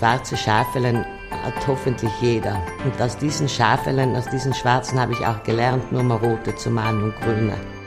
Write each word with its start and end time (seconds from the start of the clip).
schwarze 0.00 0.34
Schafelen 0.34 1.04
hat 1.44 1.66
hoffentlich 1.66 2.10
jeder. 2.22 2.56
Und 2.86 3.02
aus 3.02 3.18
diesen 3.18 3.50
Schafelen, 3.50 4.16
aus 4.16 4.26
diesen 4.30 4.54
schwarzen 4.54 4.98
habe 4.98 5.12
ich 5.12 5.26
auch 5.26 5.42
gelernt, 5.42 5.92
nur 5.92 6.02
mal 6.02 6.16
rote 6.16 6.54
zu 6.54 6.70
malen 6.70 7.02
und 7.02 7.20
grüne. 7.20 7.79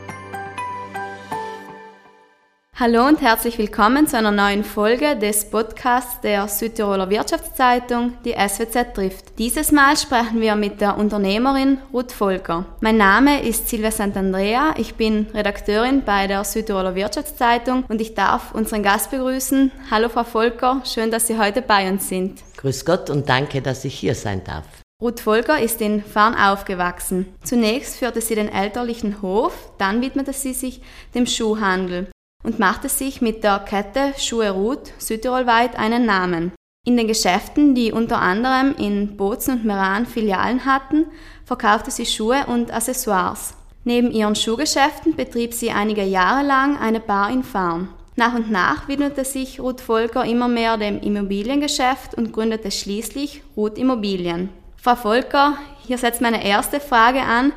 Hallo 2.83 3.07
und 3.07 3.21
herzlich 3.21 3.57
willkommen 3.57 4.07
zu 4.07 4.17
einer 4.17 4.31
neuen 4.31 4.65
Folge 4.65 5.15
des 5.15 5.49
Podcasts 5.49 6.19
der 6.19 6.49
Südtiroler 6.49 7.09
Wirtschaftszeitung, 7.09 8.15
die 8.25 8.33
SWZ 8.33 8.93
trifft. 8.93 9.39
Dieses 9.39 9.71
Mal 9.71 9.95
sprechen 9.95 10.41
wir 10.41 10.57
mit 10.57 10.81
der 10.81 10.97
Unternehmerin 10.97 11.77
Ruth 11.93 12.11
Volker. 12.11 12.65
Mein 12.81 12.97
Name 12.97 13.41
ist 13.47 13.69
Silvia 13.69 13.87
Sant'Andrea, 13.87 14.77
ich 14.77 14.95
bin 14.95 15.27
Redakteurin 15.33 16.03
bei 16.03 16.27
der 16.27 16.43
Südtiroler 16.43 16.93
Wirtschaftszeitung 16.93 17.85
und 17.87 18.01
ich 18.01 18.15
darf 18.15 18.53
unseren 18.53 18.83
Gast 18.83 19.11
begrüßen. 19.11 19.71
Hallo 19.89 20.09
Frau 20.09 20.25
Volker, 20.25 20.81
schön, 20.83 21.09
dass 21.09 21.27
Sie 21.27 21.39
heute 21.39 21.61
bei 21.61 21.89
uns 21.89 22.09
sind. 22.09 22.41
Grüß 22.57 22.83
Gott 22.83 23.09
und 23.09 23.29
danke, 23.29 23.61
dass 23.61 23.85
ich 23.85 23.97
hier 23.97 24.13
sein 24.13 24.43
darf. 24.43 24.65
Ruth 24.99 25.21
Volker 25.21 25.57
ist 25.57 25.79
in 25.79 26.03
Farn 26.03 26.35
aufgewachsen. 26.35 27.33
Zunächst 27.45 27.95
führte 27.95 28.19
sie 28.19 28.35
den 28.35 28.49
elterlichen 28.49 29.21
Hof, 29.21 29.53
dann 29.77 30.01
widmete 30.01 30.33
sie 30.33 30.51
sich 30.51 30.81
dem 31.15 31.25
Schuhhandel 31.25 32.09
und 32.43 32.59
machte 32.59 32.89
sich 32.89 33.21
mit 33.21 33.43
der 33.43 33.59
Kette 33.59 34.13
Schuhe 34.17 34.51
Ruth 34.51 34.93
südtirolweit 34.97 35.77
einen 35.77 36.05
Namen. 36.05 36.51
In 36.85 36.97
den 36.97 37.07
Geschäften, 37.07 37.75
die 37.75 37.93
unter 37.93 38.21
anderem 38.21 38.75
in 38.77 39.15
Bozen 39.15 39.53
und 39.55 39.65
Meran 39.65 40.05
Filialen 40.05 40.65
hatten, 40.65 41.05
verkaufte 41.45 41.91
sie 41.91 42.05
Schuhe 42.05 42.45
und 42.47 42.73
Accessoires. 42.73 43.53
Neben 43.85 44.11
ihren 44.11 44.35
Schuhgeschäften 44.35 45.15
betrieb 45.15 45.53
sie 45.53 45.71
einige 45.71 46.03
Jahre 46.03 46.45
lang 46.45 46.77
eine 46.77 46.99
Bar 46.99 47.31
in 47.31 47.43
Farm. 47.43 47.89
Nach 48.15 48.35
und 48.35 48.51
nach 48.51 48.87
widmete 48.87 49.25
sich 49.25 49.59
Ruth 49.59 49.81
Volker 49.81 50.25
immer 50.25 50.47
mehr 50.47 50.77
dem 50.77 50.99
Immobiliengeschäft 50.99 52.13
und 52.15 52.31
gründete 52.31 52.69
schließlich 52.69 53.41
Ruth 53.57 53.77
Immobilien. 53.77 54.49
Frau 54.77 54.95
Volker, 54.95 55.57
hier 55.87 55.97
setzt 55.97 56.21
meine 56.21 56.45
erste 56.45 56.79
Frage 56.79 57.21
an. 57.21 57.53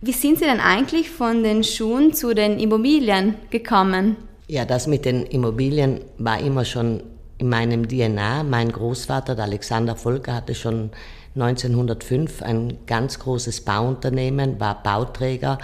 Wie 0.00 0.12
sind 0.12 0.38
Sie 0.38 0.44
denn 0.44 0.60
eigentlich 0.60 1.10
von 1.10 1.42
den 1.42 1.64
Schuhen 1.64 2.14
zu 2.14 2.34
den 2.34 2.58
Immobilien 2.58 3.34
gekommen? 3.50 4.16
Ja, 4.50 4.64
das 4.64 4.88
mit 4.88 5.04
den 5.04 5.26
Immobilien 5.26 6.00
war 6.18 6.40
immer 6.40 6.64
schon 6.64 7.04
in 7.38 7.48
meinem 7.48 7.86
DNA. 7.86 8.42
Mein 8.42 8.72
Großvater, 8.72 9.36
der 9.36 9.44
Alexander 9.44 9.94
Volker, 9.94 10.34
hatte 10.34 10.56
schon 10.56 10.90
1905 11.36 12.42
ein 12.42 12.78
ganz 12.84 13.20
großes 13.20 13.60
Bauunternehmen, 13.60 14.58
war 14.58 14.82
Bauträger. 14.82 15.58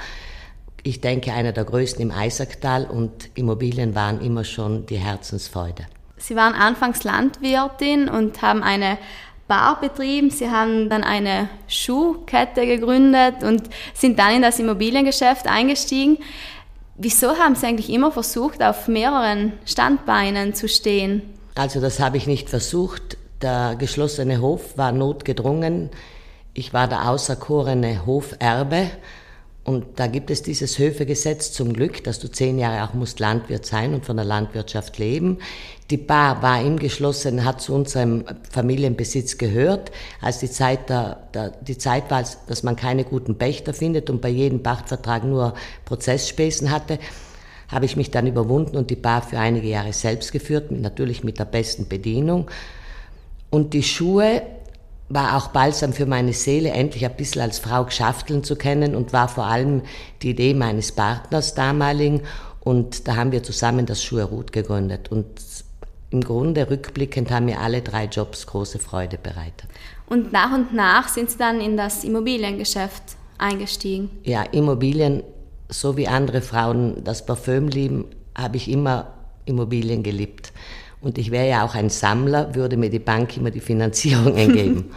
Ich 0.84 1.00
denke, 1.00 1.32
einer 1.32 1.50
der 1.50 1.64
größten 1.64 2.00
im 2.00 2.16
Eisacktal 2.16 2.84
und 2.84 3.30
Immobilien 3.34 3.96
waren 3.96 4.20
immer 4.20 4.44
schon 4.44 4.86
die 4.86 4.98
Herzensfreude. 4.98 5.86
Sie 6.16 6.36
waren 6.36 6.54
anfangs 6.54 7.02
Landwirtin 7.02 8.08
und 8.08 8.40
haben 8.40 8.62
eine 8.62 8.98
Bar 9.48 9.80
betrieben. 9.80 10.30
Sie 10.30 10.48
haben 10.48 10.88
dann 10.88 11.02
eine 11.02 11.48
Schuhkette 11.66 12.66
gegründet 12.66 13.42
und 13.42 13.64
sind 13.94 14.16
dann 14.20 14.36
in 14.36 14.42
das 14.42 14.60
Immobiliengeschäft 14.60 15.48
eingestiegen. 15.48 16.18
Wieso 16.98 17.36
haben 17.36 17.54
Sie 17.54 17.66
eigentlich 17.66 17.90
immer 17.90 18.10
versucht, 18.10 18.62
auf 18.62 18.88
mehreren 18.88 19.52
Standbeinen 19.66 20.54
zu 20.54 20.68
stehen? 20.68 21.22
Also 21.54 21.80
das 21.80 22.00
habe 22.00 22.16
ich 22.16 22.26
nicht 22.26 22.48
versucht. 22.48 23.18
Der 23.42 23.76
geschlossene 23.78 24.40
Hof 24.40 24.78
war 24.78 24.92
notgedrungen. 24.92 25.90
Ich 26.54 26.72
war 26.72 26.88
der 26.88 27.10
auserkorene 27.10 28.06
Hoferbe 28.06 28.90
und 29.66 29.84
da 29.96 30.06
gibt 30.06 30.30
es 30.30 30.42
dieses 30.42 30.78
Höfegesetz 30.78 31.50
zum 31.50 31.72
Glück, 31.72 32.04
dass 32.04 32.20
du 32.20 32.28
zehn 32.28 32.56
Jahre 32.56 32.88
auch 32.88 32.94
musst 32.94 33.18
Landwirt 33.18 33.66
sein 33.66 33.94
und 33.94 34.06
von 34.06 34.14
der 34.14 34.24
Landwirtschaft 34.24 34.96
leben. 34.98 35.38
Die 35.90 35.96
Bar 35.96 36.40
war 36.40 36.62
im 36.62 36.78
Geschlossenen, 36.78 37.44
hat 37.44 37.60
zu 37.60 37.74
unserem 37.74 38.24
Familienbesitz 38.48 39.38
gehört. 39.38 39.90
Als 40.20 40.38
die 40.38 40.48
Zeit, 40.48 40.88
der, 40.88 41.18
der, 41.34 41.50
die 41.50 41.76
Zeit 41.76 42.12
war, 42.12 42.22
dass 42.46 42.62
man 42.62 42.76
keine 42.76 43.02
guten 43.02 43.38
Pächter 43.38 43.74
findet 43.74 44.08
und 44.08 44.20
bei 44.20 44.28
jedem 44.28 44.62
Pachtvertrag 44.62 45.24
nur 45.24 45.54
Prozessspesen 45.84 46.70
hatte, 46.70 47.00
habe 47.66 47.86
ich 47.86 47.96
mich 47.96 48.12
dann 48.12 48.28
überwunden 48.28 48.76
und 48.76 48.90
die 48.90 48.94
Bar 48.94 49.22
für 49.22 49.40
einige 49.40 49.66
Jahre 49.66 49.92
selbst 49.92 50.30
geführt, 50.30 50.70
natürlich 50.70 51.24
mit 51.24 51.40
der 51.40 51.44
besten 51.44 51.88
Bedienung. 51.88 52.48
Und 53.50 53.74
die 53.74 53.82
Schuhe 53.82 54.42
war 55.08 55.36
auch 55.36 55.48
balsam 55.48 55.92
für 55.92 56.06
meine 56.06 56.32
Seele, 56.32 56.70
endlich 56.70 57.04
ein 57.04 57.16
bisschen 57.16 57.42
als 57.42 57.58
Frau 57.58 57.84
geschafteln 57.84 58.42
zu 58.42 58.56
kennen 58.56 58.96
und 58.96 59.12
war 59.12 59.28
vor 59.28 59.46
allem 59.46 59.82
die 60.22 60.30
Idee 60.30 60.54
meines 60.54 60.92
Partners 60.92 61.54
damaligen. 61.54 62.22
Und 62.60 63.06
da 63.06 63.16
haben 63.16 63.30
wir 63.30 63.42
zusammen 63.42 63.86
das 63.86 64.02
Schuherut 64.02 64.52
gegründet. 64.52 65.12
Und 65.12 65.26
im 66.10 66.22
Grunde 66.22 66.68
rückblickend 66.68 67.30
haben 67.30 67.46
mir 67.46 67.60
alle 67.60 67.82
drei 67.82 68.06
Jobs 68.06 68.46
große 68.46 68.78
Freude 68.78 69.18
bereitet. 69.18 69.68
Und 70.06 70.32
nach 70.32 70.52
und 70.52 70.72
nach 70.72 71.08
sind 71.08 71.30
Sie 71.30 71.38
dann 71.38 71.60
in 71.60 71.76
das 71.76 72.02
Immobiliengeschäft 72.02 73.02
eingestiegen? 73.38 74.10
Ja, 74.24 74.42
Immobilien, 74.42 75.22
so 75.68 75.96
wie 75.96 76.08
andere 76.08 76.42
Frauen 76.42 77.02
das 77.04 77.26
Parfüm 77.26 77.68
lieben, 77.68 78.06
habe 78.36 78.56
ich 78.56 78.68
immer 78.70 79.12
Immobilien 79.44 80.02
geliebt. 80.02 80.52
Und 81.06 81.18
ich 81.18 81.30
wäre 81.30 81.48
ja 81.48 81.64
auch 81.64 81.76
ein 81.76 81.88
Sammler, 81.88 82.56
würde 82.56 82.76
mir 82.76 82.90
die 82.90 82.98
Bank 82.98 83.36
immer 83.36 83.52
die 83.52 83.60
Finanzierungen 83.60 84.52
geben. 84.52 84.90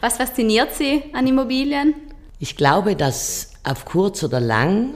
Was 0.00 0.18
fasziniert 0.18 0.72
Sie 0.76 1.02
an 1.12 1.26
Immobilien? 1.26 1.92
Ich 2.38 2.56
glaube, 2.56 2.94
dass 2.94 3.50
auf 3.64 3.84
kurz 3.84 4.22
oder 4.22 4.38
lang 4.38 4.94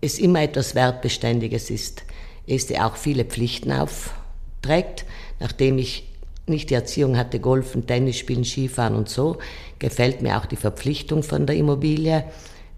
es 0.00 0.20
immer 0.20 0.40
etwas 0.40 0.76
Wertbeständiges 0.76 1.68
ist. 1.68 2.04
Es 2.46 2.68
dir 2.68 2.86
auch 2.86 2.94
viele 2.94 3.24
Pflichten 3.24 3.72
aufträgt. 3.72 5.04
Nachdem 5.40 5.78
ich 5.78 6.06
nicht 6.46 6.70
die 6.70 6.74
Erziehung 6.74 7.16
hatte, 7.16 7.40
Golfen, 7.40 7.88
Tennis 7.88 8.18
spielen, 8.18 8.44
Skifahren 8.44 8.94
und 8.94 9.08
so, 9.08 9.38
gefällt 9.80 10.22
mir 10.22 10.38
auch 10.38 10.46
die 10.46 10.54
Verpflichtung 10.54 11.24
von 11.24 11.44
der 11.44 11.56
Immobilie, 11.56 12.22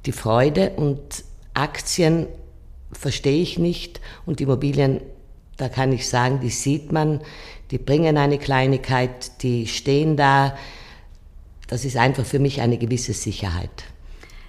die 0.06 0.12
Freude 0.12 0.70
und 0.70 1.02
Aktien 1.52 2.28
verstehe 2.92 3.42
ich 3.42 3.58
nicht 3.58 4.00
und 4.24 4.40
Immobilien 4.40 5.02
da 5.60 5.68
kann 5.68 5.92
ich 5.92 6.08
sagen, 6.08 6.40
die 6.40 6.50
sieht 6.50 6.90
man, 6.90 7.20
die 7.70 7.78
bringen 7.78 8.16
eine 8.16 8.38
Kleinigkeit, 8.38 9.42
die 9.42 9.66
stehen 9.66 10.16
da. 10.16 10.56
Das 11.68 11.84
ist 11.84 11.96
einfach 11.96 12.24
für 12.24 12.38
mich 12.38 12.60
eine 12.60 12.78
gewisse 12.78 13.12
Sicherheit. 13.12 13.70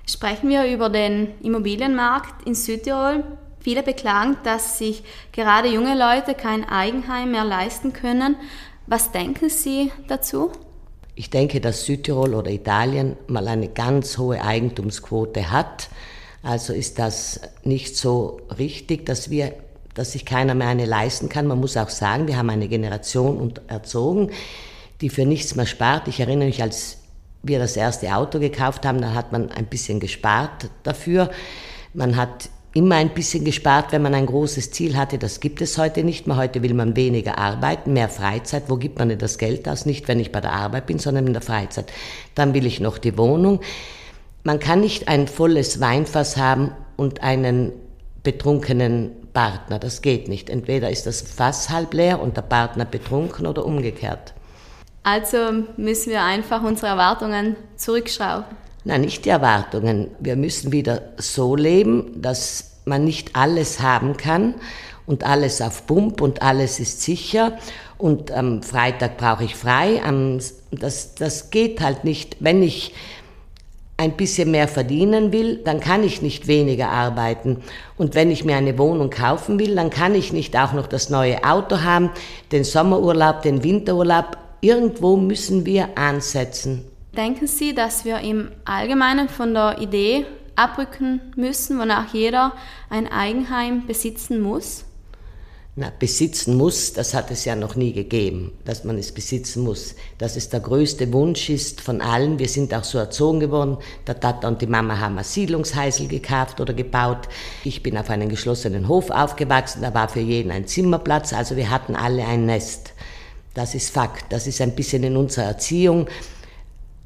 Sprechen 0.07 0.49
wir 0.49 0.65
über 0.65 0.89
den 0.89 1.27
Immobilienmarkt 1.41 2.47
in 2.47 2.55
Südtirol. 2.55 3.23
Viele 3.59 3.83
beklagen, 3.83 4.37
dass 4.43 4.79
sich 4.79 5.03
gerade 5.31 5.67
junge 5.67 5.97
Leute 5.97 6.33
kein 6.33 6.67
Eigenheim 6.67 7.31
mehr 7.31 7.45
leisten 7.45 7.93
können. 7.93 8.37
Was 8.87 9.11
denken 9.11 9.49
Sie 9.49 9.91
dazu? 10.07 10.51
Ich 11.13 11.29
denke, 11.29 11.61
dass 11.61 11.85
Südtirol 11.85 12.33
oder 12.33 12.49
Italien 12.49 13.17
mal 13.27 13.47
eine 13.47 13.67
ganz 13.67 14.17
hohe 14.17 14.41
Eigentumsquote 14.43 15.51
hat. 15.51 15.89
Also 16.41 16.73
ist 16.73 16.97
das 16.97 17.41
nicht 17.63 17.95
so 17.95 18.39
richtig, 18.57 19.05
dass 19.05 19.29
wir 19.29 19.53
dass 19.93 20.13
sich 20.13 20.25
keiner 20.25 20.55
mehr 20.55 20.67
eine 20.67 20.85
leisten 20.85 21.29
kann. 21.29 21.47
Man 21.47 21.59
muss 21.59 21.77
auch 21.77 21.89
sagen, 21.89 22.27
wir 22.27 22.37
haben 22.37 22.49
eine 22.49 22.67
Generation 22.67 23.53
erzogen, 23.67 24.31
die 25.01 25.09
für 25.09 25.25
nichts 25.25 25.55
mehr 25.55 25.65
spart. 25.65 26.07
Ich 26.07 26.19
erinnere 26.19 26.47
mich, 26.47 26.61
als 26.61 26.97
wir 27.43 27.59
das 27.59 27.75
erste 27.75 28.15
Auto 28.15 28.39
gekauft 28.39 28.85
haben, 28.85 29.01
da 29.01 29.13
hat 29.13 29.31
man 29.31 29.51
ein 29.51 29.65
bisschen 29.65 29.99
gespart 29.99 30.69
dafür. 30.83 31.31
Man 31.93 32.15
hat 32.15 32.49
immer 32.73 32.95
ein 32.95 33.13
bisschen 33.13 33.43
gespart, 33.43 33.91
wenn 33.91 34.01
man 34.01 34.13
ein 34.13 34.27
großes 34.27 34.71
Ziel 34.71 34.95
hatte. 34.95 35.17
Das 35.17 35.39
gibt 35.39 35.61
es 35.61 35.77
heute 35.77 36.03
nicht 36.03 36.27
mehr. 36.27 36.37
Heute 36.37 36.63
will 36.63 36.73
man 36.73 36.95
weniger 36.95 37.37
arbeiten, 37.37 37.93
mehr 37.93 38.09
Freizeit. 38.09 38.63
Wo 38.67 38.77
gibt 38.77 38.99
man 38.99 39.09
denn 39.09 39.19
das 39.19 39.37
Geld 39.37 39.67
aus? 39.67 39.85
Nicht, 39.85 40.07
wenn 40.07 40.19
ich 40.19 40.31
bei 40.31 40.39
der 40.39 40.53
Arbeit 40.53 40.85
bin, 40.85 40.99
sondern 40.99 41.27
in 41.27 41.33
der 41.33 41.41
Freizeit. 41.41 41.91
Dann 42.35 42.53
will 42.53 42.65
ich 42.65 42.79
noch 42.79 42.97
die 42.97 43.17
Wohnung. 43.17 43.59
Man 44.43 44.59
kann 44.59 44.79
nicht 44.79 45.07
ein 45.07 45.27
volles 45.27 45.81
Weinfass 45.81 46.37
haben 46.37 46.71
und 46.95 47.21
einen 47.21 47.73
betrunkenen 48.23 49.11
Partner. 49.33 49.79
Das 49.79 50.01
geht 50.01 50.27
nicht. 50.27 50.49
Entweder 50.49 50.89
ist 50.89 51.05
das 51.05 51.21
Fass 51.21 51.69
halb 51.69 51.93
leer 51.93 52.21
und 52.21 52.37
der 52.37 52.43
Partner 52.43 52.85
betrunken 52.85 53.45
oder 53.45 53.65
umgekehrt. 53.65 54.33
Also 55.03 55.37
müssen 55.77 56.11
wir 56.11 56.23
einfach 56.23 56.63
unsere 56.63 56.87
Erwartungen 56.87 57.55
zurückschrauben. 57.75 58.45
Nein, 58.83 59.01
nicht 59.01 59.25
die 59.25 59.29
Erwartungen. 59.29 60.11
Wir 60.19 60.35
müssen 60.35 60.71
wieder 60.71 61.01
so 61.17 61.55
leben, 61.55 62.21
dass 62.21 62.71
man 62.85 63.03
nicht 63.03 63.35
alles 63.35 63.79
haben 63.79 64.17
kann 64.17 64.55
und 65.05 65.23
alles 65.23 65.61
auf 65.61 65.85
Pump 65.87 66.21
und 66.21 66.41
alles 66.41 66.79
ist 66.79 67.01
sicher 67.01 67.57
und 67.97 68.31
am 68.31 68.63
Freitag 68.63 69.17
brauche 69.17 69.43
ich 69.43 69.55
frei. 69.55 70.01
Das, 70.71 71.15
das 71.15 71.51
geht 71.51 71.81
halt 71.81 72.03
nicht. 72.03 72.37
Wenn 72.39 72.63
ich 72.63 72.93
ein 74.01 74.13
bisschen 74.13 74.49
mehr 74.49 74.67
verdienen 74.67 75.31
will, 75.31 75.57
dann 75.63 75.79
kann 75.79 76.03
ich 76.03 76.23
nicht 76.23 76.47
weniger 76.47 76.89
arbeiten. 76.89 77.57
Und 77.97 78.15
wenn 78.15 78.31
ich 78.31 78.43
mir 78.43 78.55
eine 78.55 78.77
Wohnung 78.79 79.11
kaufen 79.11 79.59
will, 79.59 79.75
dann 79.75 79.91
kann 79.91 80.15
ich 80.15 80.33
nicht 80.33 80.57
auch 80.57 80.73
noch 80.73 80.87
das 80.87 81.11
neue 81.11 81.43
Auto 81.43 81.81
haben, 81.81 82.09
den 82.51 82.63
Sommerurlaub, 82.63 83.43
den 83.43 83.63
Winterurlaub. 83.63 84.37
Irgendwo 84.59 85.17
müssen 85.17 85.67
wir 85.67 85.97
ansetzen. 85.99 86.83
Denken 87.15 87.45
Sie, 87.45 87.75
dass 87.75 88.03
wir 88.03 88.19
im 88.21 88.49
Allgemeinen 88.65 89.29
von 89.29 89.53
der 89.53 89.77
Idee 89.79 90.25
abrücken 90.55 91.21
müssen, 91.35 91.77
wonach 91.77 92.11
jeder 92.11 92.53
ein 92.89 93.07
Eigenheim 93.11 93.85
besitzen 93.85 94.41
muss? 94.41 94.85
Na, 95.81 95.91
besitzen 95.97 96.57
muss, 96.57 96.93
das 96.93 97.15
hat 97.15 97.31
es 97.31 97.43
ja 97.43 97.55
noch 97.55 97.75
nie 97.75 97.91
gegeben, 97.91 98.51
dass 98.65 98.83
man 98.83 98.99
es 98.99 99.11
besitzen 99.11 99.63
muss. 99.63 99.95
Dass 100.19 100.35
es 100.35 100.47
der 100.47 100.59
größte 100.59 101.11
Wunsch 101.11 101.49
ist 101.49 101.81
von 101.81 102.01
allen. 102.01 102.37
Wir 102.37 102.49
sind 102.49 102.71
auch 102.75 102.83
so 102.83 102.99
erzogen 102.99 103.39
geworden. 103.39 103.77
Der 104.05 104.19
Tata 104.19 104.47
und 104.47 104.61
die 104.61 104.67
Mama 104.67 104.99
haben 104.99 105.17
ein 105.17 105.23
Siedlungsheisel 105.23 106.07
gekauft 106.07 106.61
oder 106.61 106.75
gebaut. 106.75 107.27
Ich 107.63 107.81
bin 107.81 107.97
auf 107.97 108.11
einem 108.11 108.29
geschlossenen 108.29 108.87
Hof 108.87 109.09
aufgewachsen. 109.09 109.81
Da 109.81 109.91
war 109.95 110.07
für 110.07 110.19
jeden 110.19 110.51
ein 110.51 110.67
Zimmerplatz. 110.67 111.33
Also 111.33 111.55
wir 111.55 111.71
hatten 111.71 111.95
alle 111.95 112.27
ein 112.27 112.45
Nest. 112.45 112.93
Das 113.55 113.73
ist 113.73 113.89
Fakt. 113.89 114.31
Das 114.31 114.45
ist 114.45 114.61
ein 114.61 114.75
bisschen 114.75 115.03
in 115.03 115.17
unserer 115.17 115.45
Erziehung 115.45 116.05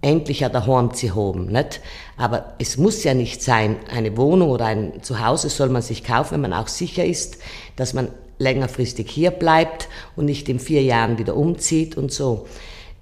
endlich 0.02 0.44
hat 0.44 0.54
der 0.54 0.68
Horn 0.68 0.94
zu 0.94 1.16
haben, 1.16 1.48
nicht? 1.48 1.82
Aber 2.16 2.54
es 2.60 2.78
muss 2.78 3.04
ja 3.04 3.16
nicht 3.16 3.42
sein, 3.42 3.78
eine 3.90 4.16
Wohnung 4.18 4.52
oder 4.52 4.66
ein 4.66 5.02
Zuhause 5.02 5.50
soll 5.50 5.70
man 5.70 5.82
sich 5.82 6.04
kaufen, 6.04 6.34
wenn 6.34 6.42
man 6.42 6.54
auch 6.54 6.68
sicher 6.68 7.04
ist, 7.04 7.40
dass 7.76 7.96
man 7.96 8.10
längerfristig 8.38 9.10
hier 9.10 9.32
bleibt 9.32 9.88
und 10.16 10.26
nicht 10.26 10.50
in 10.50 10.60
vier 10.60 10.82
Jahren 10.82 11.18
wieder 11.18 11.36
umzieht 11.36 11.98
und 11.98 12.12
so. 12.12 12.46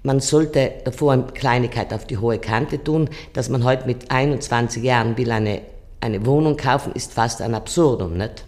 Man 0.02 0.20
sollte 0.20 0.72
davor 0.84 1.14
eine 1.14 1.24
Kleinigkeit 1.24 1.94
auf 1.94 2.06
die 2.06 2.18
hohe 2.18 2.38
Kante 2.38 2.82
tun, 2.82 3.08
dass 3.32 3.48
man 3.48 3.64
heute 3.64 3.86
mit 3.86 4.10
21 4.10 4.82
Jahren 4.82 5.16
will 5.16 5.32
eine, 5.32 5.62
eine 6.00 6.26
Wohnung 6.26 6.58
kaufen, 6.58 6.92
ist 6.92 7.14
fast 7.14 7.40
ein 7.40 7.54
Absurdum, 7.54 8.16
nicht? 8.16 8.44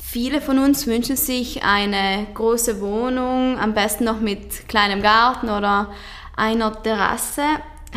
Viele 0.00 0.40
von 0.40 0.58
uns 0.58 0.86
wünschen 0.86 1.16
sich 1.16 1.64
eine 1.64 2.26
große 2.34 2.80
Wohnung, 2.80 3.58
am 3.58 3.74
besten 3.74 4.04
noch 4.04 4.20
mit 4.20 4.68
kleinem 4.68 5.02
Garten 5.02 5.48
oder 5.48 5.90
einer 6.36 6.82
Terrasse. 6.82 7.44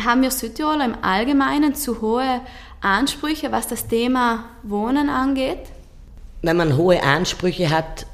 Haben 0.04 0.22
wir 0.22 0.30
Südtiroler 0.30 0.86
im 0.86 0.96
Allgemeinen 1.02 1.74
zu 1.74 2.00
hohe 2.00 2.40
Ansprüche, 2.80 3.52
was 3.52 3.68
das 3.68 3.86
Thema 3.86 4.44
Wohnen 4.62 5.10
angeht? 5.10 5.60
Wenn 6.42 6.56
man 6.56 6.76
hohe 6.76 7.02
Ansprüche 7.02 7.70
hat, 7.70 8.06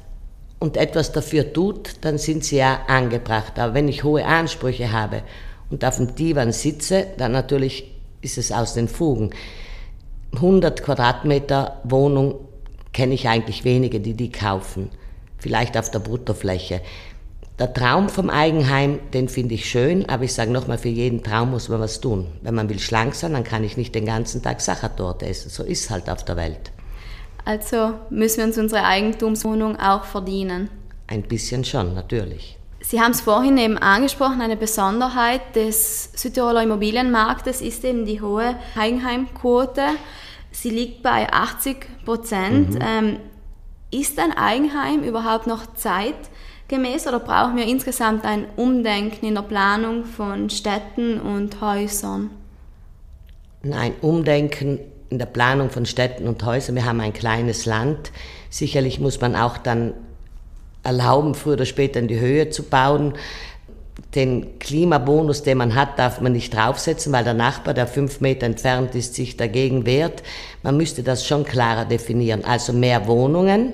und 0.63 0.77
etwas 0.77 1.11
dafür 1.11 1.51
tut, 1.51 1.95
dann 1.99 2.17
sind 2.17 2.45
sie 2.45 2.55
ja 2.55 2.83
angebracht. 2.87 3.59
Aber 3.59 3.73
wenn 3.73 3.89
ich 3.89 4.05
hohe 4.05 4.25
Ansprüche 4.25 4.93
habe 4.93 5.21
und 5.69 5.83
auf 5.83 5.97
dem 5.97 6.15
Divan 6.15 6.53
sitze, 6.53 7.07
dann 7.17 7.33
natürlich 7.33 7.91
ist 8.21 8.37
es 8.37 8.53
aus 8.53 8.73
den 8.73 8.87
Fugen. 8.87 9.31
100 10.35 10.81
Quadratmeter 10.81 11.81
Wohnung 11.83 12.35
kenne 12.93 13.13
ich 13.13 13.27
eigentlich 13.27 13.65
wenige, 13.65 13.99
die 13.99 14.13
die 14.13 14.31
kaufen. 14.31 14.89
Vielleicht 15.37 15.77
auf 15.77 15.91
der 15.91 15.99
Bruttofläche. 15.99 16.79
Der 17.59 17.73
Traum 17.73 18.07
vom 18.07 18.29
Eigenheim, 18.29 18.99
den 19.13 19.27
finde 19.27 19.55
ich 19.55 19.69
schön, 19.69 20.07
aber 20.07 20.23
ich 20.23 20.33
sage 20.33 20.49
nochmal, 20.49 20.77
für 20.77 20.87
jeden 20.87 21.23
Traum 21.23 21.51
muss 21.51 21.67
man 21.67 21.81
was 21.81 21.99
tun. 21.99 22.27
Wenn 22.41 22.55
man 22.55 22.69
will 22.69 22.79
schlank 22.79 23.15
sein, 23.15 23.33
dann 23.33 23.43
kann 23.43 23.65
ich 23.65 23.75
nicht 23.75 23.93
den 23.95 24.05
ganzen 24.05 24.41
Tag 24.41 24.61
Sachertorte 24.61 25.25
essen. 25.25 25.49
So 25.49 25.63
ist 25.63 25.89
halt 25.89 26.09
auf 26.09 26.23
der 26.23 26.37
Welt. 26.37 26.71
Also 27.45 27.95
müssen 28.09 28.37
wir 28.37 28.45
uns 28.45 28.57
unsere 28.57 28.83
Eigentumswohnung 28.85 29.77
auch 29.77 30.05
verdienen. 30.05 30.69
Ein 31.07 31.23
bisschen 31.23 31.63
schon, 31.65 31.93
natürlich. 31.93 32.57
Sie 32.79 32.99
haben 32.99 33.11
es 33.11 33.21
vorhin 33.21 33.57
eben 33.57 33.77
angesprochen, 33.77 34.41
eine 34.41 34.57
Besonderheit 34.57 35.55
des 35.55 36.11
Südtiroler 36.15 36.63
Immobilienmarktes 36.63 37.61
ist 37.61 37.83
eben 37.85 38.05
die 38.05 38.21
hohe 38.21 38.55
Eigenheimquote. 38.75 39.83
Sie 40.51 40.69
liegt 40.69 41.01
bei 41.01 41.31
80 41.31 42.05
Prozent. 42.05 42.75
Mhm. 42.75 42.79
Ähm, 42.81 43.17
ist 43.93 44.19
ein 44.19 44.35
Eigenheim 44.35 45.03
überhaupt 45.03 45.45
noch 45.45 45.75
zeitgemäß 45.75 47.07
oder 47.07 47.19
brauchen 47.19 47.57
wir 47.57 47.65
insgesamt 47.65 48.25
ein 48.25 48.47
Umdenken 48.55 49.25
in 49.25 49.35
der 49.35 49.43
Planung 49.43 50.05
von 50.05 50.49
Städten 50.49 51.19
und 51.21 51.61
Häusern? 51.61 52.31
Nein, 53.61 53.93
Umdenken 54.01 54.79
in 55.09 55.19
der 55.19 55.25
Planung 55.25 55.69
von 55.69 55.85
Städten 55.85 56.27
und 56.27 56.43
Häusern. 56.45 56.75
Wir 56.75 56.85
haben 56.85 56.99
ein 56.99 57.13
kleines 57.13 57.65
Land. 57.65 58.11
Sicherlich 58.49 58.99
muss 58.99 59.21
man 59.21 59.35
auch 59.35 59.57
dann 59.57 59.93
erlauben, 60.83 61.35
früher 61.35 61.53
oder 61.53 61.65
später 61.65 61.99
in 61.99 62.07
die 62.07 62.19
Höhe 62.19 62.49
zu 62.49 62.63
bauen. 62.63 63.13
Den 64.15 64.59
Klimabonus, 64.59 65.43
den 65.43 65.57
man 65.57 65.75
hat, 65.75 65.97
darf 65.97 66.19
man 66.19 66.33
nicht 66.33 66.53
draufsetzen, 66.53 67.13
weil 67.13 67.23
der 67.23 67.33
Nachbar, 67.33 67.73
der 67.73 67.87
fünf 67.87 68.21
Meter 68.21 68.45
entfernt 68.45 68.95
ist, 68.95 69.15
sich 69.15 69.37
dagegen 69.37 69.85
wehrt. 69.85 70.23
Man 70.61 70.77
müsste 70.77 71.03
das 71.03 71.25
schon 71.25 71.45
klarer 71.45 71.85
definieren. 71.85 72.43
Also 72.43 72.73
mehr 72.73 73.07
Wohnungen 73.07 73.73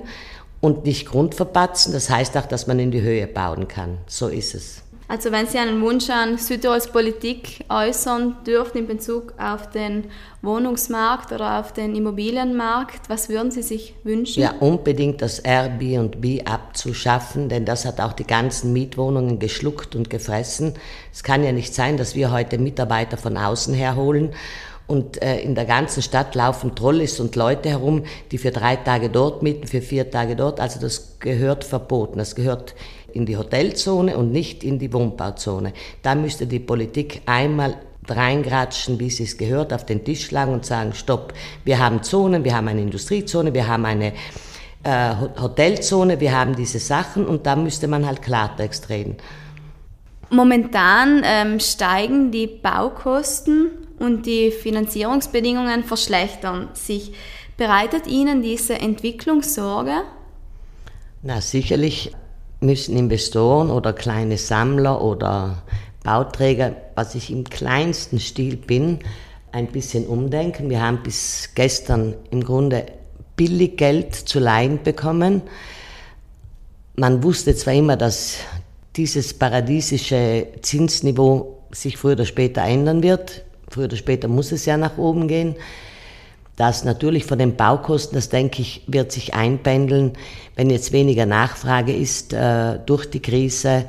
und 0.60 0.84
nicht 0.84 1.06
Grundverpatzen. 1.06 1.92
Das 1.92 2.10
heißt 2.10 2.36
auch, 2.36 2.46
dass 2.46 2.66
man 2.66 2.78
in 2.78 2.90
die 2.90 3.02
Höhe 3.02 3.26
bauen 3.26 3.66
kann. 3.68 3.98
So 4.06 4.28
ist 4.28 4.54
es. 4.54 4.82
Also 5.10 5.32
wenn 5.32 5.48
Sie 5.48 5.58
einen 5.58 5.82
Wunsch 5.82 6.08
an 6.08 6.38
Südtirols 6.38 6.86
Politik 6.86 7.64
äußern 7.68 8.36
dürfen 8.46 8.78
in 8.78 8.86
Bezug 8.86 9.34
auf 9.38 9.68
den 9.68 10.04
Wohnungsmarkt 10.40 11.32
oder 11.32 11.58
auf 11.58 11.72
den 11.72 11.96
Immobilienmarkt, 11.96 13.08
was 13.08 13.28
würden 13.28 13.50
Sie 13.50 13.62
sich 13.62 13.96
wünschen? 14.04 14.40
Ja, 14.40 14.54
unbedingt 14.60 15.20
das 15.20 15.40
Airbnb 15.40 16.48
abzuschaffen, 16.48 17.48
denn 17.48 17.64
das 17.64 17.86
hat 17.86 18.00
auch 18.00 18.12
die 18.12 18.26
ganzen 18.26 18.72
Mietwohnungen 18.72 19.40
geschluckt 19.40 19.96
und 19.96 20.10
gefressen. 20.10 20.74
Es 21.12 21.24
kann 21.24 21.42
ja 21.42 21.50
nicht 21.50 21.74
sein, 21.74 21.96
dass 21.96 22.14
wir 22.14 22.30
heute 22.30 22.58
Mitarbeiter 22.58 23.16
von 23.16 23.36
außen 23.36 23.74
herholen 23.74 24.30
und 24.90 25.22
äh, 25.22 25.38
in 25.40 25.54
der 25.54 25.66
ganzen 25.66 26.02
Stadt 26.02 26.34
laufen 26.34 26.74
Trolleys 26.74 27.20
und 27.20 27.36
Leute 27.36 27.68
herum, 27.68 28.02
die 28.32 28.38
für 28.38 28.50
drei 28.50 28.74
Tage 28.74 29.08
dort 29.08 29.40
mieten, 29.40 29.68
für 29.68 29.82
vier 29.82 30.10
Tage 30.10 30.34
dort. 30.34 30.58
Also 30.58 30.80
das 30.80 31.20
gehört 31.20 31.62
verboten. 31.62 32.18
Das 32.18 32.34
gehört 32.34 32.74
in 33.12 33.26
die 33.26 33.36
Hotelzone 33.36 34.16
und 34.16 34.32
nicht 34.32 34.64
in 34.64 34.78
die 34.78 34.92
Wohnbauzone. 34.92 35.72
Da 36.02 36.14
müsste 36.14 36.46
die 36.46 36.58
Politik 36.58 37.22
einmal 37.26 37.76
reingratschen, 38.08 38.98
wie 38.98 39.10
sie 39.10 39.24
es 39.24 39.36
gehört, 39.36 39.72
auf 39.72 39.86
den 39.86 40.04
Tisch 40.04 40.26
schlagen 40.26 40.52
und 40.52 40.66
sagen, 40.66 40.94
stopp, 40.94 41.32
wir 41.64 41.78
haben 41.78 42.02
Zonen, 42.02 42.44
wir 42.44 42.56
haben 42.56 42.68
eine 42.68 42.80
Industriezone, 42.80 43.52
wir 43.54 43.68
haben 43.68 43.84
eine 43.84 44.12
äh, 44.82 45.14
Hotelzone, 45.40 46.18
wir 46.20 46.36
haben 46.36 46.56
diese 46.56 46.78
Sachen 46.78 47.26
und 47.26 47.46
da 47.46 47.56
müsste 47.56 47.88
man 47.88 48.06
halt 48.06 48.22
Klartext 48.22 48.88
reden. 48.88 49.16
Momentan 50.30 51.22
ähm, 51.24 51.60
steigen 51.60 52.30
die 52.30 52.46
Baukosten 52.46 53.70
und 53.98 54.26
die 54.26 54.50
Finanzierungsbedingungen 54.50 55.84
verschlechtern 55.84 56.68
sich. 56.72 57.12
Bereitet 57.56 58.06
Ihnen 58.06 58.40
diese 58.40 58.74
Entwicklung 58.74 59.42
Sorge? 59.42 60.02
Na, 61.22 61.40
sicherlich 61.40 62.12
müssen 62.60 62.96
Investoren 62.96 63.70
oder 63.70 63.92
kleine 63.92 64.36
Sammler 64.36 65.02
oder 65.02 65.62
Bauträger, 66.04 66.76
was 66.94 67.14
ich 67.14 67.30
im 67.30 67.44
kleinsten 67.44 68.20
Stil 68.20 68.56
bin, 68.56 69.00
ein 69.52 69.66
bisschen 69.66 70.06
umdenken. 70.06 70.70
Wir 70.70 70.82
haben 70.82 71.02
bis 71.02 71.50
gestern 71.54 72.14
im 72.30 72.44
Grunde 72.44 72.86
billig 73.36 73.76
Geld 73.76 74.14
zu 74.14 74.38
leihen 74.38 74.82
bekommen. 74.82 75.42
Man 76.94 77.22
wusste 77.22 77.54
zwar 77.56 77.74
immer, 77.74 77.96
dass 77.96 78.36
dieses 78.96 79.34
paradiesische 79.34 80.46
Zinsniveau 80.62 81.58
sich 81.70 81.96
früher 81.96 82.12
oder 82.12 82.26
später 82.26 82.62
ändern 82.62 83.02
wird. 83.02 83.44
Früher 83.68 83.86
oder 83.86 83.96
später 83.96 84.28
muss 84.28 84.52
es 84.52 84.66
ja 84.66 84.76
nach 84.76 84.98
oben 84.98 85.28
gehen 85.28 85.56
dass 86.60 86.84
natürlich 86.84 87.24
von 87.24 87.38
den 87.38 87.56
Baukosten, 87.56 88.16
das 88.16 88.28
denke 88.28 88.60
ich, 88.60 88.82
wird 88.86 89.12
sich 89.12 89.32
einpendeln, 89.32 90.12
wenn 90.56 90.68
jetzt 90.68 90.92
weniger 90.92 91.24
Nachfrage 91.24 91.96
ist 91.96 92.34
äh, 92.34 92.78
durch 92.84 93.08
die 93.08 93.22
Krise, 93.22 93.86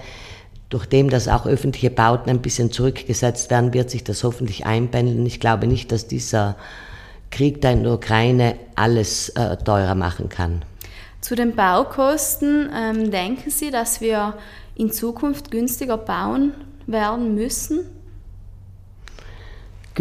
durch 0.70 0.86
dem, 0.86 1.10
dass 1.10 1.28
auch 1.28 1.46
öffentliche 1.46 1.90
Bauten 1.90 2.30
ein 2.30 2.42
bisschen 2.42 2.72
zurückgesetzt 2.72 3.52
werden, 3.52 3.74
wird 3.74 3.90
sich 3.90 4.06
das 4.06 4.24
hoffentlich 4.24 4.66
einpendeln. 4.66 5.26
Ich 5.26 5.42
glaube 5.42 5.68
nicht, 5.68 5.92
dass 5.92 6.08
dieser 6.08 6.56
Krieg 7.30 7.60
da 7.60 7.72
in 7.72 7.84
der 7.84 7.92
Ukraine 7.92 8.56
alles 8.76 9.28
äh, 9.32 9.58
teurer 9.58 9.96
machen 9.96 10.30
kann. 10.30 10.62
Zu 11.20 11.36
den 11.36 11.56
Baukosten, 11.56 12.70
ähm, 12.74 13.12
denken 13.12 13.50
Sie, 13.50 13.70
dass 13.70 14.00
wir 14.00 14.36
in 14.76 14.94
Zukunft 14.94 15.52
günstiger 15.52 15.98
bauen 15.98 16.54
werden 16.88 17.36
müssen? 17.36 17.82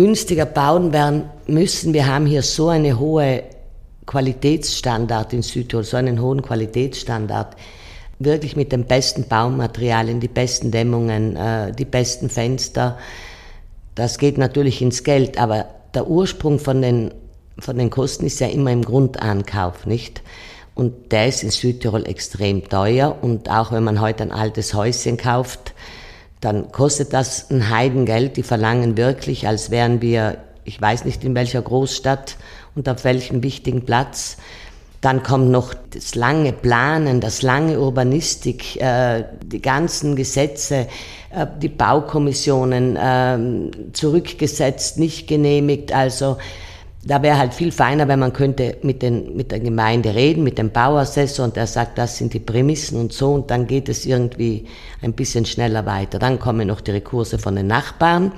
Günstiger 0.00 0.47
bauen 0.47 0.95
werden 0.95 1.25
müssen. 1.47 1.92
Wir 1.92 2.07
haben 2.07 2.25
hier 2.25 2.40
so 2.40 2.69
eine 2.69 2.99
hohe 2.99 3.42
Qualitätsstandard 4.07 5.35
in 5.35 5.42
Südtirol, 5.42 5.85
so 5.85 5.99
einen 5.99 6.23
hohen 6.23 6.40
Qualitätsstandard. 6.40 7.54
Wirklich 8.19 8.57
mit 8.57 8.73
den 8.73 8.87
besten 8.87 9.28
Baumaterialien, 9.28 10.19
die 10.19 10.28
besten 10.28 10.71
Dämmungen, 10.71 11.37
äh, 11.37 11.73
die 11.73 11.85
besten 11.85 12.30
Fenster. 12.30 12.97
Das 13.95 14.16
geht 14.16 14.38
natürlich 14.38 14.80
ins 14.80 15.04
Geld, 15.04 15.38
aber 15.38 15.66
der 15.92 16.09
Ursprung 16.09 16.59
von 16.59 16.80
den, 16.80 17.12
von 17.59 17.76
den 17.76 17.90
Kosten 17.90 18.25
ist 18.25 18.40
ja 18.40 18.47
immer 18.47 18.73
im 18.73 18.83
Grundankauf, 18.83 19.85
nicht? 19.85 20.23
Und 20.75 21.12
der 21.12 21.28
ist 21.28 21.42
in 21.42 21.50
Südtirol 21.50 22.07
extrem 22.07 22.66
teuer 22.66 23.19
und 23.21 23.50
auch 23.50 23.71
wenn 23.71 23.85
man 23.85 24.00
heute 24.00 24.23
ein 24.23 24.33
altes 24.33 24.73
Häuschen 24.73 25.19
kauft, 25.19 25.75
dann 26.40 26.73
kostet 26.73 27.12
das 27.12 27.50
ein 27.50 27.70
Heidengeld. 27.70 28.37
Die 28.37 28.42
verlangen 28.42 28.97
wirklich, 28.97 29.47
als 29.47 29.70
wären 29.70 30.00
wir, 30.00 30.38
ich 30.64 30.80
weiß 30.80 31.04
nicht 31.04 31.25
in 31.25 31.35
welcher 31.35 31.62
Großstadt 31.62 32.37
und 32.75 32.88
auf 32.88 33.04
welchem 33.04 33.42
wichtigen 33.42 33.85
Platz. 33.85 34.38
Dann 35.00 35.23
kommt 35.23 35.50
noch 35.50 35.73
das 35.94 36.14
lange 36.14 36.52
Planen, 36.52 37.20
das 37.20 37.40
lange 37.40 37.80
Urbanistik, 37.80 38.76
äh, 38.80 39.25
die 39.42 39.62
ganzen 39.62 40.14
Gesetze, 40.14 40.88
äh, 41.30 41.47
die 41.61 41.70
Baukommissionen 41.70 42.97
äh, 42.97 43.92
zurückgesetzt, 43.92 44.99
nicht 44.99 45.26
genehmigt. 45.26 45.92
Also 45.92 46.37
Da 47.02 47.23
wäre 47.23 47.38
halt 47.38 47.54
viel 47.54 47.73
feiner, 47.73 48.09
wenn 48.09 48.19
man 48.19 48.35
könnte 48.35 48.76
mit, 48.83 49.00
den, 49.00 49.35
mit 49.35 49.52
der 49.52 49.61
Gemeinde 49.61 50.14
reden, 50.14 50.45
mit 50.45 50.59
dem 50.59 50.71
Bauassessor 50.71 51.47
und 51.47 51.57
der 51.57 51.66
sagt, 51.66 51.97
das 51.97 52.19
sind 52.19 52.35
die 52.35 52.40
Prämissen 52.40 53.00
und 53.00 53.14
so 53.14 53.33
und 53.33 53.50
dann 53.50 53.66
geht 53.66 53.88
es 53.88 54.04
irgendwie 54.04 54.66
ein 55.00 55.14
bisschen 55.14 55.47
schneller 55.47 55.87
weiter. 55.87 56.19
Dann 56.19 56.38
kommen 56.38 56.69
noch 56.69 56.83
die 56.83 56.90
Rekurse 56.90 57.38
von 57.38 57.57
den 57.57 57.69
Nachbarn, 57.69 58.33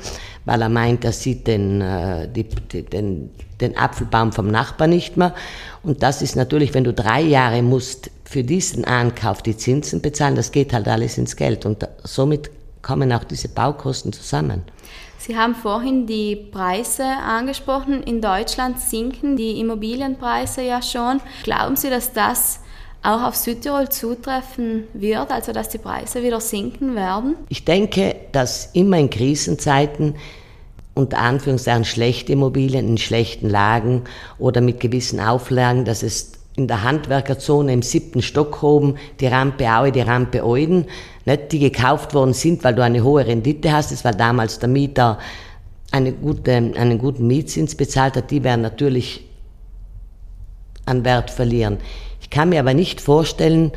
weil 0.45 0.63
er 0.63 0.69
meint, 0.69 1.05
er 1.05 1.11
sieht 1.11 1.49
den, 1.49 1.81
äh, 1.81 2.29
die, 2.29 2.45
den, 2.45 3.31
den 3.61 3.77
Apfelbaum 3.77 4.31
vom 4.31 4.49
Nachbarn 4.49 4.91
nicht 4.91 5.17
mehr. 5.17 5.35
Und 5.83 6.05
das 6.05 6.23
ist 6.23 6.37
natürlich, 6.37 6.73
wenn 6.73 6.85
du 6.85 6.93
drei 6.93 7.21
Jahre 7.21 7.63
musst 7.63 8.11
für 8.25 8.45
diesen 8.45 8.85
Ankauf 8.85 9.43
die 9.43 9.57
Zinsen 9.57 10.01
bezahlen, 10.01 10.37
das 10.37 10.53
geht 10.53 10.73
halt 10.73 10.87
alles 10.87 11.19
ins 11.19 11.35
Geld 11.35 11.67
und 11.67 11.89
somit 12.05 12.51
kommen 12.81 13.13
auch 13.13 13.25
diese 13.25 13.49
Baukosten 13.49 14.13
zusammen. 14.13 14.63
Sie 15.25 15.37
haben 15.37 15.55
vorhin 15.55 16.09
die 16.09 16.35
Preise 16.35 17.05
angesprochen. 17.05 18.03
In 18.03 18.21
Deutschland 18.21 18.81
sinken 18.81 19.37
die 19.37 19.61
Immobilienpreise 19.61 20.63
ja 20.63 20.83
schon. 20.83 21.21
Glauben 21.45 21.77
Sie, 21.77 21.91
dass 21.91 22.13
das 22.13 22.59
auch 23.05 23.23
auf 23.23 23.37
Südtirol 23.37 23.89
zutreffen 23.89 24.89
wird, 24.95 25.31
also 25.31 25.53
dass 25.53 25.69
die 25.69 25.79
Preise 25.79 26.25
wieder 26.25 26.41
sinken 26.41 26.97
werden? 26.97 27.37
Ich 27.51 27.65
denke, 27.65 28.17
dass 28.33 28.71
immer 28.73 28.99
in 28.99 29.11
Krisenzeiten 29.11 30.17
unter 30.95 31.19
Anführungszeichen 31.19 31.85
schlechte 31.85 32.33
Immobilien 32.33 32.89
in 32.89 32.99
schlechten 32.99 33.49
Lagen 33.49 34.03
oder 34.41 34.61
mit 34.61 34.81
gewissen 34.81 35.21
Auflagen, 35.21 35.85
dass 35.85 36.03
es 36.03 36.33
in 36.57 36.67
der 36.67 36.83
Handwerkerzone 36.83 37.73
im 37.73 37.83
siebten 37.83 38.23
Stock 38.23 38.61
oben 38.65 38.97
die 39.21 39.29
Rampe 39.29 39.71
Aue, 39.71 39.93
die 39.93 40.01
Rampe 40.01 40.45
Euden, 40.45 40.87
nicht, 41.25 41.53
die 41.53 41.59
gekauft 41.59 42.15
worden 42.15 42.35
sind, 42.35 42.65
weil 42.65 42.75
du 42.75 42.83
eine 42.83 43.03
hohe 43.03 43.27
Rendite 43.27 43.73
hast, 43.73 43.93
das 43.93 44.05
weil 44.05 44.15
damals 44.15 44.59
der 44.59 44.69
Mieter 44.69 45.19
eine 45.91 46.13
gute, 46.13 46.53
einen 46.53 46.99
guten 46.99 47.27
Mietzins 47.27 47.75
bezahlt 47.75 48.17
hat, 48.17 48.31
die 48.31 48.43
werden 48.43 48.63
natürlich 48.63 49.25
an 50.87 51.05
Wert 51.05 51.31
verlieren. 51.31 51.79
Ich 52.21 52.31
kann 52.31 52.49
mir 52.49 52.61
aber 52.61 52.75
nicht 52.75 53.01
vorstellen, 53.01 53.73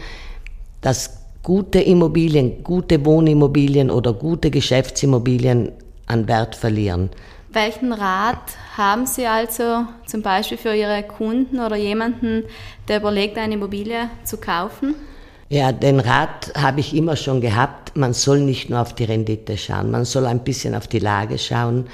dass 0.82 1.20
gute 1.44 1.80
Immobilien, 1.80 2.64
gute 2.64 3.06
Wohnimmobilien 3.06 3.92
oder 3.92 4.14
gute 4.14 4.50
Geschäftsimmobilien 4.50 5.72
an 6.08 6.28
Wert 6.28 6.56
verlieren. 6.56 7.10
Welchen 7.50 7.94
Rat 7.94 8.58
haben 8.76 9.06
Sie 9.06 9.26
also 9.28 9.86
zum 10.06 10.22
Beispiel 10.22 10.58
für 10.58 10.76
Ihre 10.76 11.04
Kunden 11.04 11.60
oder 11.60 11.76
jemanden, 11.76 12.44
der 12.88 13.00
überlegt, 13.00 13.38
eine 13.38 13.54
Immobilie 13.54 14.10
zu 14.24 14.38
kaufen? 14.38 14.96
Ja, 15.48 15.72
den 15.72 16.00
Rat 16.00 16.52
habe 16.56 16.80
ich 16.80 16.96
immer 16.96 17.16
schon 17.16 17.40
gehabt. 17.40 17.96
Man 17.96 18.14
soll 18.14 18.40
nicht 18.40 18.70
nur 18.70 18.82
auf 18.82 18.96
die 18.96 19.04
Rendite 19.04 19.58
schauen, 19.58 19.92
man 19.92 20.04
soll 20.04 20.26
ein 20.26 20.40
bisschen 20.40 20.74
auf 20.74 20.88
die 20.88 21.00
Lage 21.00 21.38
schauen. 21.38 21.86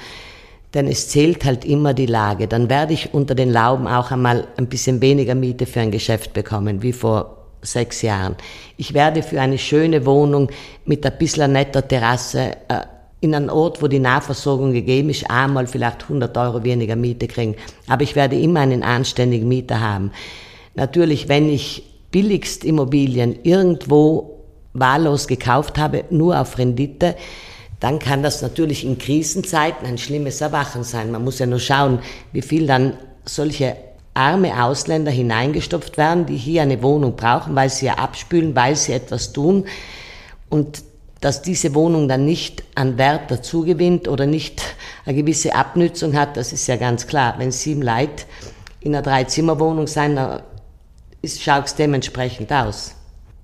Denn 0.72 0.88
es 0.88 1.10
zählt 1.10 1.44
halt 1.44 1.66
immer 1.66 1.92
die 1.92 2.06
Lage. 2.06 2.48
Dann 2.48 2.70
werde 2.70 2.94
ich 2.94 3.12
unter 3.12 3.34
den 3.34 3.50
Lauben 3.50 3.86
auch 3.86 4.10
einmal 4.10 4.48
ein 4.56 4.68
bisschen 4.68 5.02
weniger 5.02 5.34
Miete 5.34 5.66
für 5.66 5.80
ein 5.80 5.90
Geschäft 5.90 6.32
bekommen, 6.32 6.82
wie 6.82 6.94
vor 6.94 7.48
sechs 7.60 8.00
Jahren. 8.00 8.36
Ich 8.78 8.94
werde 8.94 9.22
für 9.22 9.38
eine 9.38 9.58
schöne 9.58 10.06
Wohnung 10.06 10.50
mit 10.86 11.04
ein 11.04 11.18
bisschen 11.18 11.52
netter 11.52 11.86
Terrasse 11.86 12.52
äh, 12.68 12.80
in 13.20 13.34
einem 13.34 13.50
Ort, 13.50 13.82
wo 13.82 13.86
die 13.86 13.98
Nahversorgung 13.98 14.72
gegeben 14.72 15.10
ist, 15.10 15.30
einmal 15.30 15.66
vielleicht 15.66 16.04
100 16.04 16.36
Euro 16.38 16.64
weniger 16.64 16.96
Miete 16.96 17.28
kriegen. 17.28 17.54
Aber 17.86 18.02
ich 18.02 18.16
werde 18.16 18.40
immer 18.40 18.60
einen 18.60 18.82
anständigen 18.82 19.46
Mieter 19.46 19.78
haben. 19.78 20.10
Natürlich, 20.74 21.28
wenn 21.28 21.50
ich 21.50 21.91
billigst 22.12 22.64
Immobilien 22.64 23.36
irgendwo 23.42 24.38
wahllos 24.72 25.26
gekauft 25.26 25.78
habe, 25.78 26.04
nur 26.10 26.40
auf 26.40 26.56
Rendite, 26.58 27.16
dann 27.80 27.98
kann 27.98 28.22
das 28.22 28.42
natürlich 28.42 28.84
in 28.84 28.96
Krisenzeiten 28.96 29.86
ein 29.86 29.98
schlimmes 29.98 30.40
Erwachen 30.40 30.84
sein. 30.84 31.10
Man 31.10 31.24
muss 31.24 31.40
ja 31.40 31.46
nur 31.46 31.58
schauen, 31.58 31.98
wie 32.30 32.42
viel 32.42 32.68
dann 32.68 32.96
solche 33.24 33.76
arme 34.14 34.62
Ausländer 34.62 35.10
hineingestopft 35.10 35.96
werden, 35.96 36.26
die 36.26 36.36
hier 36.36 36.62
eine 36.62 36.82
Wohnung 36.82 37.16
brauchen, 37.16 37.56
weil 37.56 37.70
sie 37.70 37.86
ja 37.86 37.94
abspülen, 37.94 38.54
weil 38.54 38.76
sie 38.76 38.92
etwas 38.92 39.32
tun. 39.32 39.64
Und 40.48 40.84
dass 41.20 41.42
diese 41.42 41.74
Wohnung 41.74 42.08
dann 42.08 42.24
nicht 42.24 42.62
an 42.74 42.98
Wert 42.98 43.30
dazugewinnt 43.30 44.06
oder 44.08 44.26
nicht 44.26 44.62
eine 45.06 45.16
gewisse 45.16 45.54
Abnützung 45.54 46.14
hat, 46.16 46.36
das 46.36 46.52
ist 46.52 46.66
ja 46.66 46.76
ganz 46.76 47.06
klar. 47.06 47.34
Wenn 47.38 47.52
sieben 47.52 47.82
Leute 47.82 48.24
in 48.80 48.94
einer 48.94 49.02
Dreizimmerwohnung 49.02 49.86
sein, 49.86 50.16
dann 50.16 50.42
schaut 51.24 51.66
es 51.66 51.74
dementsprechend 51.74 52.52
aus. 52.52 52.94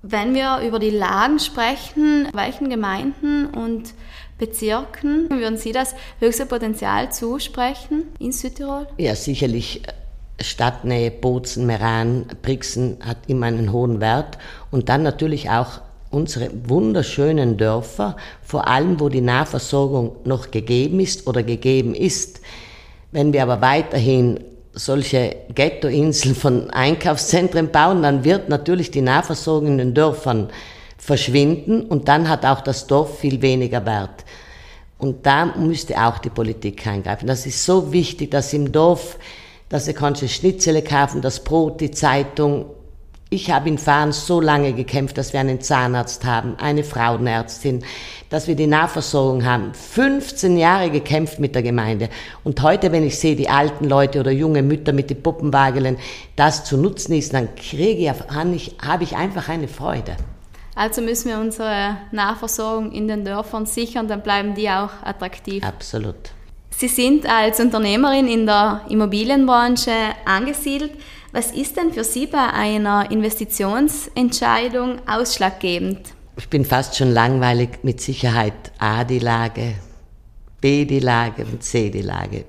Wenn 0.01 0.33
wir 0.33 0.59
über 0.65 0.79
die 0.79 0.91
Lagen 0.91 1.39
sprechen, 1.39 2.29
welchen 2.33 2.69
Gemeinden 2.69 3.47
und 3.47 3.93
Bezirken 4.37 5.29
würden 5.29 5.57
Sie 5.57 5.73
das 5.73 5.93
höchste 6.19 6.45
Potenzial 6.45 7.11
zusprechen 7.11 8.05
in 8.19 8.31
Südtirol? 8.31 8.87
Ja, 8.97 9.13
sicherlich 9.13 9.81
Stadtnähe, 10.39 11.11
Bozen, 11.11 11.65
Meran, 11.65 12.25
Brixen 12.41 12.97
hat 13.05 13.17
immer 13.27 13.47
einen 13.47 13.73
hohen 13.73 13.99
Wert 13.99 14.37
und 14.71 14.87
dann 14.87 15.03
natürlich 15.03 15.49
auch 15.49 15.81
unsere 16.09 16.49
wunderschönen 16.67 17.57
Dörfer, 17.57 18.15
vor 18.41 18.67
allem 18.67 18.99
wo 18.99 19.09
die 19.09 19.21
Nahversorgung 19.21 20.15
noch 20.23 20.49
gegeben 20.51 21.01
ist 21.01 21.27
oder 21.27 21.43
gegeben 21.43 21.93
ist. 21.93 22.41
Wenn 23.11 23.33
wir 23.33 23.43
aber 23.43 23.61
weiterhin 23.61 24.39
solche 24.73 25.35
Ghettoinseln 25.53 26.35
von 26.35 26.69
Einkaufszentren 26.69 27.71
bauen, 27.71 28.03
dann 28.03 28.23
wird 28.23 28.49
natürlich 28.49 28.91
die 28.91 29.01
Nahversorgung 29.01 29.67
in 29.67 29.77
den 29.77 29.93
Dörfern 29.93 30.49
verschwinden 30.97 31.83
und 31.83 32.07
dann 32.07 32.29
hat 32.29 32.45
auch 32.45 32.61
das 32.61 32.87
Dorf 32.87 33.19
viel 33.19 33.41
weniger 33.41 33.85
Wert. 33.85 34.25
Und 34.97 35.25
da 35.25 35.45
müsste 35.45 35.95
auch 35.97 36.17
die 36.17 36.29
Politik 36.29 36.85
eingreifen. 36.85 37.27
Das 37.27 37.45
ist 37.45 37.65
so 37.65 37.93
wichtig, 37.93 38.31
dass 38.31 38.53
im 38.53 38.71
Dorf, 38.71 39.17
dass 39.69 39.85
sie 39.85 39.93
kannst 39.93 40.29
Schnitzele 40.29 40.83
kaufen, 40.83 41.21
das 41.21 41.43
Brot, 41.43 41.79
die 41.79 41.91
Zeitung, 41.91 42.65
ich 43.31 43.51
habe 43.51 43.69
in 43.69 43.77
Fahren 43.77 44.11
so 44.11 44.41
lange 44.41 44.73
gekämpft, 44.73 45.17
dass 45.17 45.33
wir 45.33 45.39
einen 45.39 45.61
Zahnarzt 45.61 46.25
haben, 46.25 46.55
eine 46.57 46.83
Frauenärztin, 46.83 47.83
dass 48.29 48.47
wir 48.47 48.55
die 48.55 48.65
Nahversorgung 48.65 49.45
haben. 49.45 49.71
15 49.73 50.57
Jahre 50.57 50.89
gekämpft 50.89 51.39
mit 51.39 51.53
der 51.53 51.61
Gemeinde. 51.61 52.09
Und 52.43 52.61
heute, 52.63 52.91
wenn 52.91 53.05
ich 53.05 53.19
sehe, 53.19 53.35
die 53.35 53.47
alten 53.47 53.85
Leute 53.85 54.19
oder 54.19 54.31
junge 54.31 54.63
Mütter 54.63 54.93
mit 54.93 55.11
den 55.11 55.21
Puppenwagelen, 55.21 55.97
das 56.35 56.65
zu 56.65 56.77
nutzen 56.77 57.13
ist, 57.13 57.33
dann 57.33 57.53
kriege 57.55 58.01
ich, 58.01 58.09
habe 58.09 59.03
ich 59.03 59.15
einfach 59.15 59.47
eine 59.47 59.67
Freude. 59.67 60.17
Also 60.73 61.01
müssen 61.01 61.29
wir 61.29 61.39
unsere 61.39 61.97
Nahversorgung 62.11 62.91
in 62.91 63.07
den 63.07 63.25
Dörfern 63.25 63.67
sichern, 63.67 64.07
dann 64.07 64.21
bleiben 64.21 64.55
die 64.55 64.69
auch 64.69 64.91
attraktiv. 65.03 65.63
Absolut. 65.63 66.15
Sie 66.71 66.87
sind 66.87 67.29
als 67.29 67.59
Unternehmerin 67.59 68.27
in 68.27 68.45
der 68.45 68.81
Immobilienbranche 68.89 69.91
angesiedelt. 70.25 70.93
Was 71.31 71.51
ist 71.51 71.77
denn 71.77 71.93
für 71.93 72.03
Sie 72.03 72.25
bei 72.25 72.51
einer 72.51 73.11
Investitionsentscheidung 73.11 75.07
ausschlaggebend? 75.07 75.99
Ich 76.37 76.49
bin 76.49 76.65
fast 76.65 76.95
schon 76.97 77.11
langweilig 77.11 77.83
mit 77.83 78.01
Sicherheit 78.01 78.71
A 78.79 79.03
die 79.03 79.19
Lage, 79.19 79.75
B 80.59 80.85
die 80.85 80.99
Lage 80.99 81.45
und 81.45 81.61
C 81.63 81.91
die 81.91 82.01
Lage. 82.01 82.45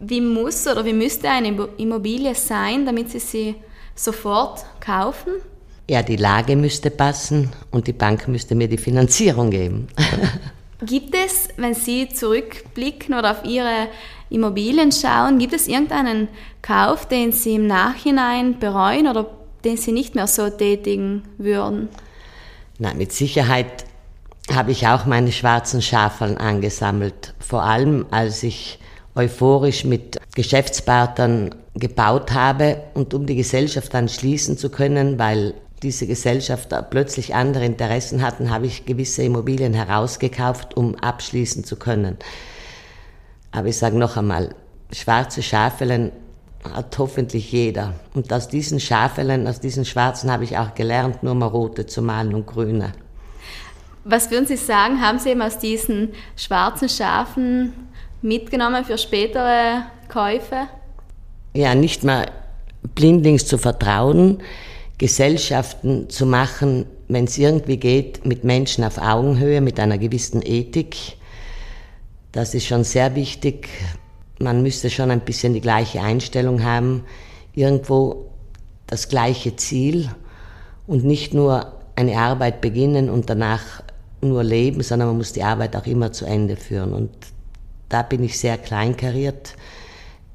Wie 0.00 0.22
muss 0.22 0.66
oder 0.66 0.84
wie 0.84 0.94
müsste 0.94 1.28
eine 1.28 1.48
Immobilie 1.76 2.34
sein, 2.34 2.86
damit 2.86 3.10
Sie 3.10 3.18
sie 3.18 3.54
sofort 3.94 4.64
kaufen? 4.80 5.32
Ja, 5.88 6.02
die 6.02 6.16
Lage 6.16 6.56
müsste 6.56 6.90
passen 6.90 7.52
und 7.70 7.86
die 7.86 7.92
Bank 7.92 8.28
müsste 8.28 8.54
mir 8.54 8.68
die 8.68 8.78
Finanzierung 8.78 9.50
geben. 9.50 9.88
Gibt 10.86 11.14
es, 11.14 11.48
wenn 11.56 11.74
Sie 11.74 12.08
zurückblicken 12.08 13.14
oder 13.14 13.32
auf 13.32 13.44
Ihre 13.44 13.88
Immobilien 14.30 14.92
schauen, 14.92 15.38
gibt 15.38 15.52
es 15.52 15.68
irgendeinen 15.68 16.28
Kauf, 16.62 17.06
den 17.06 17.32
Sie 17.32 17.54
im 17.54 17.66
Nachhinein 17.66 18.58
bereuen 18.58 19.06
oder 19.06 19.26
den 19.64 19.76
Sie 19.76 19.92
nicht 19.92 20.14
mehr 20.14 20.26
so 20.26 20.48
tätigen 20.50 21.22
würden? 21.38 21.88
Nein, 22.78 22.98
mit 22.98 23.12
Sicherheit 23.12 23.84
habe 24.52 24.72
ich 24.72 24.86
auch 24.86 25.06
meine 25.06 25.32
schwarzen 25.32 25.80
Schafeln 25.80 26.36
angesammelt. 26.36 27.34
Vor 27.38 27.62
allem, 27.62 28.06
als 28.10 28.42
ich 28.42 28.78
euphorisch 29.14 29.84
mit 29.84 30.18
Geschäftspartnern 30.34 31.54
gebaut 31.74 32.32
habe 32.32 32.78
und 32.94 33.14
um 33.14 33.26
die 33.26 33.36
Gesellschaft 33.36 33.94
dann 33.94 34.08
schließen 34.08 34.58
zu 34.58 34.70
können, 34.70 35.18
weil 35.18 35.54
diese 35.82 36.06
Gesellschaft 36.06 36.74
plötzlich 36.90 37.34
andere 37.34 37.64
Interessen 37.64 38.22
hatten, 38.22 38.50
habe 38.50 38.66
ich 38.66 38.86
gewisse 38.86 39.22
Immobilien 39.22 39.74
herausgekauft, 39.74 40.76
um 40.76 40.94
abschließen 40.96 41.64
zu 41.64 41.76
können. 41.76 42.16
Aber 43.54 43.68
ich 43.68 43.78
sage 43.78 43.96
noch 43.96 44.16
einmal, 44.16 44.52
schwarze 44.92 45.40
Schafelen 45.40 46.10
hat 46.72 46.98
hoffentlich 46.98 47.52
jeder. 47.52 47.94
Und 48.12 48.32
aus 48.32 48.48
diesen 48.48 48.80
Schafelen, 48.80 49.46
aus 49.46 49.60
diesen 49.60 49.84
schwarzen 49.84 50.30
habe 50.32 50.42
ich 50.42 50.58
auch 50.58 50.74
gelernt, 50.74 51.22
nur 51.22 51.36
mal 51.36 51.46
rote 51.46 51.86
zu 51.86 52.02
malen 52.02 52.34
und 52.34 52.46
grüne. 52.46 52.92
Was 54.04 54.30
würden 54.32 54.46
Sie 54.46 54.56
sagen, 54.56 55.00
haben 55.00 55.20
Sie 55.20 55.30
eben 55.30 55.40
aus 55.40 55.58
diesen 55.58 56.10
schwarzen 56.36 56.88
Schafen 56.88 57.72
mitgenommen 58.22 58.84
für 58.84 58.98
spätere 58.98 59.84
Käufe? 60.08 60.66
Ja, 61.54 61.76
nicht 61.76 62.02
mal 62.02 62.26
blindlings 62.96 63.46
zu 63.46 63.56
vertrauen, 63.56 64.42
Gesellschaften 64.98 66.10
zu 66.10 66.26
machen, 66.26 66.86
wenn 67.06 67.26
es 67.26 67.38
irgendwie 67.38 67.76
geht, 67.76 68.26
mit 68.26 68.42
Menschen 68.42 68.82
auf 68.82 68.98
Augenhöhe, 68.98 69.60
mit 69.60 69.78
einer 69.78 69.98
gewissen 69.98 70.42
Ethik. 70.44 70.96
Das 72.34 72.52
ist 72.52 72.66
schon 72.66 72.82
sehr 72.82 73.14
wichtig. 73.14 73.68
man 74.40 74.60
müsste 74.60 74.90
schon 74.90 75.12
ein 75.12 75.20
bisschen 75.20 75.54
die 75.54 75.60
gleiche 75.60 76.02
Einstellung 76.02 76.64
haben, 76.64 77.04
irgendwo 77.54 78.28
das 78.88 79.08
gleiche 79.08 79.54
Ziel 79.54 80.10
und 80.88 81.04
nicht 81.04 81.32
nur 81.32 81.72
eine 81.94 82.18
Arbeit 82.18 82.60
beginnen 82.60 83.08
und 83.08 83.30
danach 83.30 83.84
nur 84.20 84.42
leben, 84.42 84.82
sondern 84.82 85.08
man 85.10 85.18
muss 85.18 85.32
die 85.32 85.44
Arbeit 85.44 85.76
auch 85.76 85.86
immer 85.86 86.10
zu 86.10 86.24
Ende 86.24 86.56
führen. 86.56 86.92
Und 86.92 87.10
da 87.88 88.02
bin 88.02 88.24
ich 88.24 88.36
sehr 88.36 88.58
kleinkariert. 88.58 89.54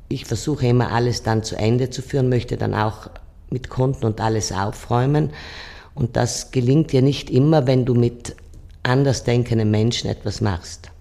Ich 0.07 0.23
versuche 0.23 0.67
immer 0.67 0.93
alles 0.93 1.23
dann 1.23 1.43
zu 1.43 1.57
Ende 1.57 1.89
zu 1.89 2.01
führen, 2.01 2.29
möchte 2.29 2.55
dann 2.55 2.73
auch 2.73 3.09
mit 3.49 3.69
Konten 3.69 4.05
und 4.05 4.21
alles 4.21 4.53
aufräumen. 4.53 5.31
Und 5.95 6.15
das 6.15 6.51
gelingt 6.51 6.93
dir 6.93 7.01
nicht 7.01 7.29
immer, 7.29 7.67
wenn 7.67 7.83
du 7.83 7.93
mit 7.93 8.37
andersdenkenden 8.83 9.69
Menschen 9.69 10.09
etwas 10.09 10.39
machst. 10.39 10.91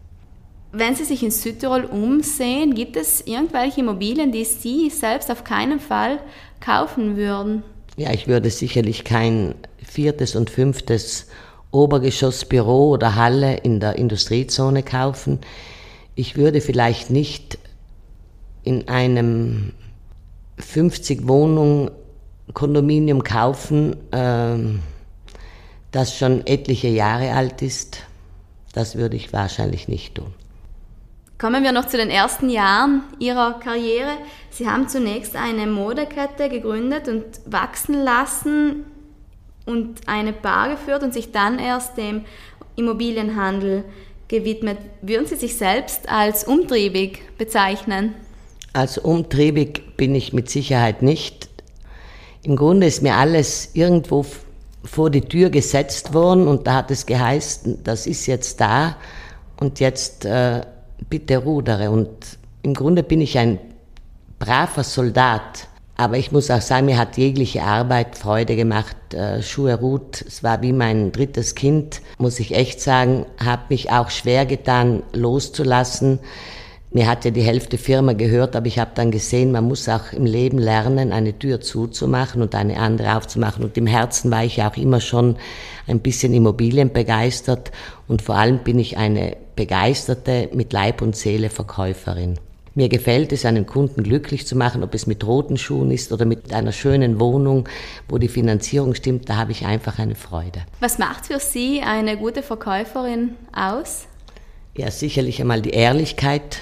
Wenn 0.70 0.94
Sie 0.94 1.04
sich 1.04 1.22
in 1.22 1.30
Südtirol 1.30 1.84
umsehen, 1.84 2.74
gibt 2.74 2.96
es 2.96 3.22
irgendwelche 3.22 3.80
Immobilien, 3.80 4.32
die 4.32 4.44
Sie 4.44 4.90
selbst 4.90 5.30
auf 5.30 5.42
keinen 5.44 5.80
Fall 5.80 6.20
kaufen 6.60 7.16
würden? 7.16 7.62
Ja, 7.96 8.12
ich 8.12 8.28
würde 8.28 8.50
sicherlich 8.50 9.04
kein 9.04 9.54
viertes 9.82 10.36
und 10.36 10.50
fünftes 10.50 11.26
Obergeschossbüro 11.70 12.90
oder 12.90 13.14
Halle 13.14 13.56
in 13.56 13.80
der 13.80 13.96
Industriezone 13.96 14.82
kaufen. 14.82 15.38
Ich 16.14 16.36
würde 16.36 16.60
vielleicht 16.60 17.10
nicht 17.10 17.58
in 18.62 18.88
einem 18.88 19.72
50 20.58 21.26
Wohnungen 21.28 21.90
Kondominium 22.52 23.22
kaufen, 23.22 23.96
ähm, 24.12 24.80
das 25.90 26.16
schon 26.16 26.46
etliche 26.46 26.88
Jahre 26.88 27.32
alt 27.32 27.62
ist. 27.62 27.98
Das 28.72 28.96
würde 28.96 29.16
ich 29.16 29.32
wahrscheinlich 29.32 29.88
nicht 29.88 30.14
tun. 30.16 30.34
Kommen 31.38 31.62
wir 31.62 31.70
noch 31.70 31.86
zu 31.86 31.96
den 31.96 32.10
ersten 32.10 32.50
Jahren 32.50 33.04
Ihrer 33.20 33.60
Karriere. 33.60 34.10
Sie 34.50 34.68
haben 34.68 34.88
zunächst 34.88 35.36
eine 35.36 35.68
Modekette 35.68 36.48
gegründet 36.48 37.06
und 37.06 37.24
wachsen 37.46 37.94
lassen 37.94 38.84
und 39.64 40.00
eine 40.08 40.32
Bar 40.32 40.70
geführt 40.70 41.04
und 41.04 41.14
sich 41.14 41.30
dann 41.30 41.60
erst 41.60 41.96
dem 41.96 42.24
Immobilienhandel 42.74 43.84
gewidmet. 44.26 44.78
Würden 45.00 45.26
Sie 45.26 45.36
sich 45.36 45.56
selbst 45.56 46.08
als 46.08 46.42
umtriebig 46.42 47.22
bezeichnen? 47.38 48.14
Als 48.72 48.98
umtriebig 48.98 49.96
bin 49.96 50.16
ich 50.16 50.32
mit 50.32 50.50
Sicherheit 50.50 51.02
nicht. 51.02 51.48
Im 52.42 52.56
Grunde 52.56 52.88
ist 52.88 53.00
mir 53.00 53.14
alles 53.14 53.70
irgendwo 53.74 54.26
vor 54.82 55.08
die 55.08 55.20
Tür 55.20 55.50
gesetzt 55.50 56.14
worden 56.14 56.48
und 56.48 56.66
da 56.66 56.74
hat 56.74 56.90
es 56.90 57.06
geheißen, 57.06 57.84
das 57.84 58.08
ist 58.08 58.26
jetzt 58.26 58.60
da 58.60 58.96
und 59.60 59.78
jetzt 59.78 60.24
äh, 60.24 60.62
bitte 61.08 61.38
rudere. 61.38 61.90
Und 61.90 62.08
im 62.62 62.74
Grunde 62.74 63.02
bin 63.02 63.20
ich 63.20 63.38
ein 63.38 63.58
braver 64.38 64.84
Soldat. 64.84 65.68
Aber 65.96 66.16
ich 66.16 66.30
muss 66.30 66.48
auch 66.50 66.60
sagen, 66.60 66.86
mir 66.86 66.96
hat 66.96 67.16
jegliche 67.16 67.64
Arbeit 67.64 68.16
Freude 68.16 68.54
gemacht. 68.54 68.96
Äh, 69.12 69.42
Schuhe 69.42 69.74
Ruth, 69.74 70.24
es 70.26 70.44
war 70.44 70.62
wie 70.62 70.72
mein 70.72 71.10
drittes 71.10 71.56
Kind, 71.56 72.02
muss 72.18 72.38
ich 72.38 72.54
echt 72.54 72.80
sagen, 72.80 73.26
habe 73.44 73.62
mich 73.70 73.90
auch 73.90 74.10
schwer 74.10 74.46
getan, 74.46 75.02
loszulassen. 75.12 76.20
Mir 76.90 77.08
hat 77.08 77.24
ja 77.24 77.32
die 77.32 77.42
Hälfte 77.42 77.78
Firma 77.78 78.12
gehört, 78.12 78.54
aber 78.54 78.66
ich 78.66 78.78
habe 78.78 78.92
dann 78.94 79.10
gesehen, 79.10 79.50
man 79.50 79.64
muss 79.64 79.88
auch 79.88 80.12
im 80.12 80.24
Leben 80.24 80.58
lernen, 80.58 81.12
eine 81.12 81.36
Tür 81.36 81.60
zuzumachen 81.60 82.42
und 82.42 82.54
eine 82.54 82.78
andere 82.78 83.16
aufzumachen. 83.16 83.64
Und 83.64 83.76
im 83.76 83.86
Herzen 83.86 84.30
war 84.30 84.44
ich 84.44 84.58
ja 84.58 84.70
auch 84.70 84.76
immer 84.76 85.00
schon 85.00 85.36
ein 85.88 85.98
bisschen 85.98 86.32
Immobilien 86.32 86.92
begeistert 86.92 87.72
und 88.06 88.22
vor 88.22 88.36
allem 88.36 88.60
bin 88.60 88.78
ich 88.78 88.96
eine 88.96 89.36
begeisterte, 89.58 90.48
mit 90.52 90.72
Leib 90.72 91.02
und 91.02 91.16
Seele 91.16 91.50
Verkäuferin. 91.50 92.38
Mir 92.76 92.88
gefällt 92.88 93.32
es, 93.32 93.44
einen 93.44 93.66
Kunden 93.66 94.04
glücklich 94.04 94.46
zu 94.46 94.54
machen, 94.54 94.84
ob 94.84 94.94
es 94.94 95.08
mit 95.08 95.26
roten 95.26 95.56
Schuhen 95.56 95.90
ist 95.90 96.12
oder 96.12 96.24
mit 96.24 96.52
einer 96.52 96.70
schönen 96.70 97.18
Wohnung, 97.18 97.68
wo 98.08 98.18
die 98.18 98.28
Finanzierung 98.28 98.94
stimmt, 98.94 99.28
da 99.28 99.36
habe 99.36 99.50
ich 99.50 99.66
einfach 99.66 99.98
eine 99.98 100.14
Freude. 100.14 100.60
Was 100.78 100.98
macht 100.98 101.26
für 101.26 101.40
Sie 101.40 101.80
eine 101.80 102.16
gute 102.16 102.44
Verkäuferin 102.44 103.34
aus? 103.52 104.06
Ja, 104.76 104.92
sicherlich 104.92 105.40
einmal 105.40 105.60
die 105.60 105.70
Ehrlichkeit, 105.70 106.58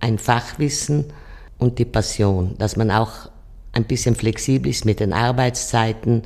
ein 0.00 0.18
Fachwissen 0.18 1.12
und 1.58 1.78
die 1.78 1.84
Passion, 1.84 2.54
dass 2.56 2.76
man 2.76 2.90
auch 2.90 3.28
ein 3.72 3.84
bisschen 3.84 4.14
flexibel 4.14 4.70
ist 4.70 4.86
mit 4.86 4.98
den 4.98 5.12
Arbeitszeiten, 5.12 6.22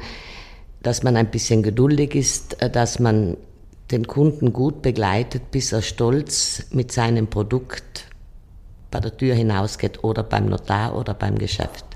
dass 0.81 1.03
man 1.03 1.17
ein 1.17 1.33
bisschen 1.33 1.65
geduldig 1.65 2.15
ist, 2.15 2.57
dass 2.73 3.01
man 3.01 3.37
den 3.95 4.07
Kunden 4.07 4.53
gut 4.53 4.83
begleitet, 4.83 5.51
bis 5.51 5.73
er 5.73 5.81
stolz 5.81 6.67
mit 6.71 6.93
seinem 6.93 7.29
Produkt 7.29 8.05
bei 8.91 9.01
der 9.01 9.17
Tür 9.17 9.35
hinausgeht 9.35 10.05
oder 10.05 10.23
beim 10.23 10.47
Notar 10.47 10.95
oder 10.97 11.15
beim 11.15 11.39
Geschäft. 11.39 11.87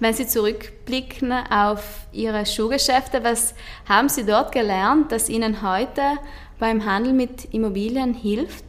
Wenn 0.00 0.12
Sie 0.12 0.26
zurückblicken 0.26 1.32
auf 1.50 2.08
Ihre 2.12 2.44
Schuhgeschäfte, 2.44 3.22
was 3.22 3.54
haben 3.88 4.08
Sie 4.08 4.26
dort 4.26 4.50
gelernt, 4.50 5.12
das 5.12 5.28
Ihnen 5.28 5.62
heute 5.62 6.02
beim 6.58 6.84
Handel 6.84 7.12
mit 7.12 7.54
Immobilien 7.54 8.14
hilft? 8.14 8.64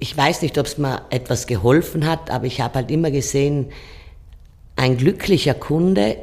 ich 0.00 0.16
weiß 0.16 0.42
nicht, 0.42 0.58
ob 0.58 0.66
es 0.66 0.78
mir 0.78 1.02
etwas 1.10 1.46
geholfen 1.46 2.06
hat, 2.06 2.30
aber 2.30 2.46
ich 2.46 2.60
habe 2.60 2.74
halt 2.74 2.90
immer 2.90 3.10
gesehen, 3.10 3.70
ein 4.74 4.96
glücklicher 4.96 5.54
Kunde 5.54 6.16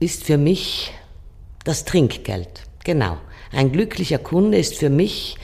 ist 0.00 0.24
für 0.24 0.38
mich 0.38 0.92
das 1.64 1.84
Trinkgeld. 1.84 2.62
Genau. 2.82 3.18
Ein 3.52 3.72
glücklicher 3.72 4.18
Kunde 4.18 4.58
ist 4.58 4.76
für 4.76 4.90
mich 4.90 5.36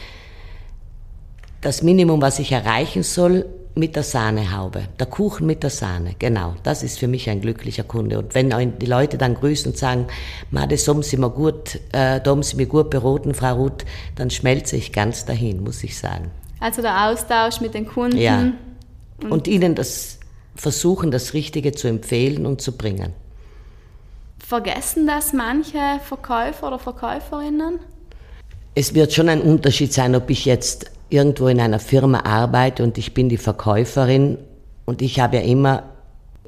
das 1.60 1.82
Minimum, 1.82 2.22
was 2.22 2.38
ich 2.38 2.52
erreichen 2.52 3.02
soll 3.02 3.46
mit 3.74 3.94
der 3.94 4.04
Sahnehaube. 4.04 4.84
Der 4.98 5.06
Kuchen 5.06 5.46
mit 5.46 5.62
der 5.62 5.70
Sahne, 5.70 6.14
genau. 6.18 6.54
Das 6.62 6.82
ist 6.82 6.98
für 6.98 7.08
mich 7.08 7.28
ein 7.28 7.42
glücklicher 7.42 7.82
Kunde. 7.84 8.18
Und 8.18 8.34
wenn 8.34 8.78
die 8.78 8.86
Leute 8.86 9.18
dann 9.18 9.34
grüßen 9.34 9.72
und 9.72 9.76
sagen, 9.76 10.06
Ma, 10.50 10.66
das 10.66 10.88
haben 10.88 11.02
Sie 11.02 11.18
mir 11.18 11.30
gut, 11.30 11.76
äh, 11.92 12.20
da 12.20 12.30
haben 12.30 12.42
Sie 12.42 12.56
mir 12.56 12.66
gut 12.66 12.88
beraten, 12.88 13.34
Frau 13.34 13.54
Ruth, 13.54 13.84
dann 14.14 14.30
schmelze 14.30 14.76
ich 14.76 14.92
ganz 14.92 15.26
dahin, 15.26 15.62
muss 15.62 15.84
ich 15.84 15.98
sagen. 15.98 16.30
Also 16.58 16.80
der 16.80 17.08
Austausch 17.08 17.60
mit 17.60 17.74
den 17.74 17.86
Kunden. 17.86 18.16
Ja. 18.16 18.52
Und, 19.22 19.30
und 19.30 19.48
ihnen 19.48 19.74
das 19.74 20.20
versuchen, 20.54 21.10
das 21.10 21.34
Richtige 21.34 21.72
zu 21.72 21.86
empfehlen 21.88 22.46
und 22.46 22.62
zu 22.62 22.76
bringen. 22.76 23.12
Vergessen 24.38 25.06
das 25.06 25.32
manche 25.32 26.00
Verkäufer 26.02 26.68
oder 26.68 26.78
Verkäuferinnen? 26.78 27.80
Es 28.78 28.94
wird 28.94 29.14
schon 29.14 29.30
ein 29.30 29.40
Unterschied 29.40 29.94
sein, 29.94 30.14
ob 30.14 30.28
ich 30.28 30.44
jetzt 30.44 30.90
irgendwo 31.08 31.48
in 31.48 31.60
einer 31.60 31.78
Firma 31.78 32.26
arbeite 32.26 32.82
und 32.82 32.98
ich 32.98 33.14
bin 33.14 33.30
die 33.30 33.38
Verkäuferin 33.38 34.36
und 34.84 35.00
ich 35.00 35.18
habe 35.18 35.36
ja 35.36 35.42
immer 35.44 35.84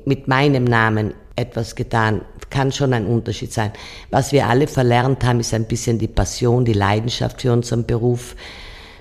mit 0.04 0.28
meinem 0.28 0.64
Namen 0.64 1.14
etwas 1.36 1.74
getan, 1.74 2.20
kann 2.50 2.70
schon 2.70 2.92
ein 2.92 3.06
Unterschied 3.06 3.50
sein. 3.50 3.72
Was 4.10 4.32
wir 4.32 4.46
alle 4.46 4.66
verlernt 4.66 5.24
haben, 5.24 5.40
ist 5.40 5.54
ein 5.54 5.64
bisschen 5.64 5.98
die 5.98 6.06
Passion, 6.06 6.66
die 6.66 6.74
Leidenschaft 6.74 7.40
für 7.40 7.50
unseren 7.50 7.86
Beruf. 7.86 8.36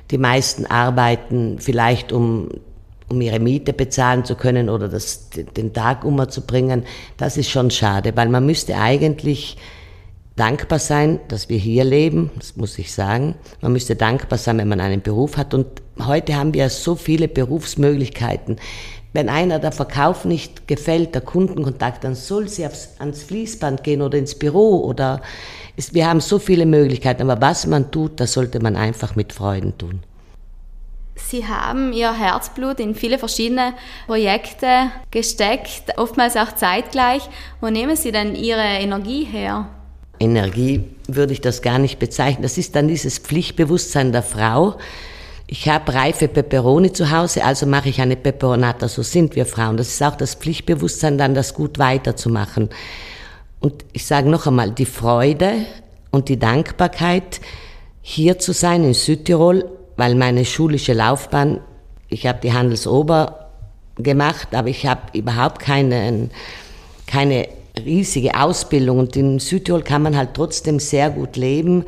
Die 0.10 0.18
meisten 0.18 0.66
arbeiten 0.66 1.58
vielleicht, 1.60 2.14
um, 2.14 2.48
um 3.10 3.20
ihre 3.20 3.40
Miete 3.42 3.74
bezahlen 3.74 4.24
zu 4.24 4.36
können 4.36 4.70
oder 4.70 4.88
das, 4.88 5.32
den 5.32 5.74
Tag 5.74 6.06
umzubringen. 6.06 6.84
Das 7.18 7.36
ist 7.36 7.50
schon 7.50 7.72
schade, 7.72 8.16
weil 8.16 8.30
man 8.30 8.46
müsste 8.46 8.78
eigentlich 8.78 9.58
dankbar 10.38 10.80
sein, 10.80 11.20
dass 11.28 11.50
wir 11.50 11.58
hier 11.58 11.84
leben, 11.84 12.32
das 12.38 12.56
muss 12.56 12.78
ich 12.78 12.94
sagen. 12.94 13.36
Man 13.60 13.74
müsste 13.74 13.96
dankbar 13.96 14.38
sein, 14.38 14.60
wenn 14.60 14.70
man 14.70 14.80
einen 14.80 15.02
Beruf 15.02 15.36
hat. 15.36 15.54
Und 15.54 15.68
heute 16.06 16.36
haben 16.36 16.54
wir 16.54 16.70
so 16.70 16.96
viele 16.96 17.28
Berufsmöglichkeiten. 17.28 18.58
Wenn 19.14 19.30
einer 19.30 19.60
der 19.60 19.72
Verkauf 19.72 20.26
nicht 20.26 20.68
gefällt, 20.68 21.16
der 21.16 21.22
Kundenkontakt, 21.22 22.04
dann 22.04 22.14
soll 22.14 22.48
sie 22.48 22.68
aufs, 22.68 22.90
ans 23.00 23.24
Fließband 23.24 23.84
gehen 23.84 24.02
oder 24.02 24.18
ins 24.18 24.36
Büro 24.36 24.86
oder 24.86 25.22
es, 25.76 25.94
wir 25.94 26.08
haben 26.08 26.22
so 26.22 26.40
viele 26.40 26.66
Möglichkeiten. 26.66 27.30
Aber 27.30 27.42
was 27.42 27.66
man 27.66 27.90
tut, 27.90 28.20
das 28.20 28.34
sollte 28.34 28.60
man 28.60 28.76
einfach 28.76 29.16
mit 29.16 29.34
Freuden 29.34 29.78
tun. 29.78 30.04
Sie 31.16 31.48
haben 31.48 31.94
Ihr 31.94 32.14
Herzblut 32.14 32.80
in 32.80 32.94
viele 32.94 33.18
verschiedene 33.18 33.74
Projekte 34.06 34.92
gesteckt, 35.10 35.98
oftmals 35.98 36.38
auch 36.38 36.54
zeitgleich. 36.54 37.28
Wo 37.60 37.70
nehmen 37.70 37.96
Sie 37.96 38.12
denn 38.12 38.36
Ihre 38.36 38.62
Energie 38.62 39.24
her? 39.24 39.68
Energie 40.20 40.84
würde 41.08 41.34
ich 41.34 41.42
das 41.42 41.62
gar 41.62 41.80
nicht 41.80 42.00
bezeichnen. 42.00 42.44
Das 42.44 42.58
ist 42.58 42.76
dann 42.76 42.88
dieses 42.88 43.20
Pflichtbewusstsein 43.20 44.12
der 44.12 44.24
Frau. 44.24 44.76
Ich 45.48 45.70
habe 45.70 45.94
reife 45.94 46.28
Peperoni 46.28 46.92
zu 46.92 47.10
Hause, 47.12 47.44
also 47.46 47.66
mache 47.66 47.90
ich 47.90 48.02
eine 48.02 48.18
Peperonata. 48.18 48.88
So 48.88 49.02
sind 49.02 49.36
wir 49.36 49.46
Frauen. 49.46 49.78
Das 49.78 49.88
ist 49.88 50.04
auch 50.04 50.16
das 50.16 50.36
Pflichtbewusstsein, 50.36 51.18
dann 51.18 51.34
das 51.34 51.54
gut 51.54 51.80
weiterzumachen. 51.80 52.70
Und 53.60 53.86
ich 53.94 54.06
sage 54.06 54.30
noch 54.30 54.46
einmal, 54.46 54.72
die 54.72 54.86
Freude 54.86 55.54
und 56.12 56.30
die 56.30 56.38
Dankbarkeit, 56.38 57.40
hier 58.02 58.40
zu 58.40 58.54
sein 58.54 58.84
in 58.84 58.94
Südtirol, 58.94 59.66
weil 59.96 60.16
meine 60.16 60.46
schulische 60.46 60.94
Laufbahn, 60.94 61.60
ich 62.10 62.28
habe 62.28 62.40
die 62.42 62.54
Handelsober 62.54 63.50
gemacht, 63.98 64.54
aber 64.54 64.68
ich 64.68 64.86
habe 64.86 65.18
überhaupt 65.18 65.60
keine, 65.60 66.30
keine 67.06 67.48
riesige 67.86 68.40
Ausbildung 68.40 69.00
und 69.00 69.16
in 69.16 69.40
Südtirol 69.40 69.84
kann 69.84 70.02
man 70.02 70.16
halt 70.16 70.34
trotzdem 70.34 70.80
sehr 70.80 71.10
gut 71.10 71.38
leben. 71.38 71.86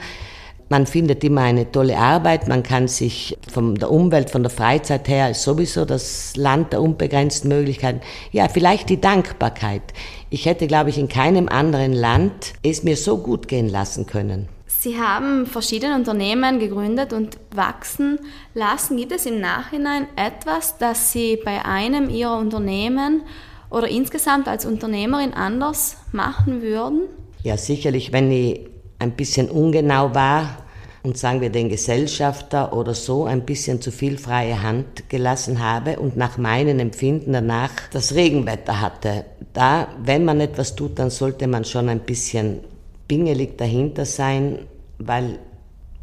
man 0.70 0.86
findet 0.86 1.24
immer 1.24 1.42
eine 1.42 1.72
tolle 1.72 1.98
Arbeit, 1.98 2.48
man 2.48 2.64
kann 2.64 2.88
sich 2.88 3.38
von 3.52 3.76
der 3.76 3.92
Umwelt, 3.92 4.30
von 4.30 4.44
der 4.44 4.52
Freizeit 4.52 5.08
her, 5.08 5.32
ist 5.32 5.44
sowieso 5.44 5.84
das 5.84 6.36
Land 6.36 6.74
der 6.74 6.82
unbegrenzten 6.82 7.50
Möglichkeiten. 7.50 8.02
Ja, 8.32 8.48
vielleicht 8.48 8.90
die 8.90 9.02
Dankbarkeit. 9.02 9.82
Ich 10.30 10.46
hätte, 10.46 10.68
glaube 10.68 10.92
ich, 10.92 11.00
in 11.00 11.10
keinem 11.10 11.50
anderen 11.50 11.94
Land 11.94 12.54
es 12.64 12.84
mir 12.84 12.96
so 12.96 13.18
gut 13.18 13.48
gehen 13.48 13.68
lassen 13.68 14.06
können. 14.06 14.48
Sie 14.68 14.98
haben 14.98 15.46
verschiedene 15.46 15.96
Unternehmen 15.96 16.60
gegründet 16.60 17.12
und 17.12 17.38
wachsen 17.54 18.18
lassen. 18.54 18.96
Gibt 18.96 19.12
es 19.12 19.26
im 19.26 19.42
Nachhinein 19.42 20.08
etwas, 20.16 20.78
das 20.78 21.12
Sie 21.12 21.38
bei 21.44 21.66
einem 21.66 22.10
Ihrer 22.10 22.38
Unternehmen 22.38 23.24
oder 23.70 23.88
insgesamt 23.88 24.48
als 24.48 24.66
Unternehmerin 24.66 25.34
anders 25.34 25.98
machen 26.12 26.62
würden? 26.62 27.04
Ja, 27.44 27.58
sicherlich, 27.58 28.12
wenn 28.12 28.32
ich 28.32 28.62
ein 29.00 29.12
bisschen 29.12 29.50
ungenau 29.50 30.14
war 30.14 30.58
und 31.04 31.18
sagen 31.18 31.40
wir 31.40 31.50
den 31.50 31.70
Gesellschafter 31.70 32.74
oder 32.74 32.94
so 32.94 33.26
ein 33.26 33.46
bisschen 33.46 33.82
zu 33.82 33.92
viel 33.92 34.18
freie 34.18 34.62
Hand 34.62 35.10
gelassen 35.10 35.64
habe 35.64 36.00
und 36.00 36.18
nach 36.18 36.38
meinem 36.38 36.80
Empfinden 36.80 37.32
danach 37.32 37.72
das 37.92 38.16
Regenwetter 38.16 38.82
hatte. 38.82 39.26
Da, 39.54 39.88
wenn 40.04 40.26
man 40.26 40.42
etwas 40.42 40.76
tut, 40.76 41.00
dann 41.00 41.10
sollte 41.10 41.48
man 41.48 41.64
schon 41.64 41.88
ein 41.88 42.02
bisschen 42.02 42.60
pingelig 43.08 43.58
dahinter 43.58 44.06
sein, 44.06 44.60
weil, 44.98 45.40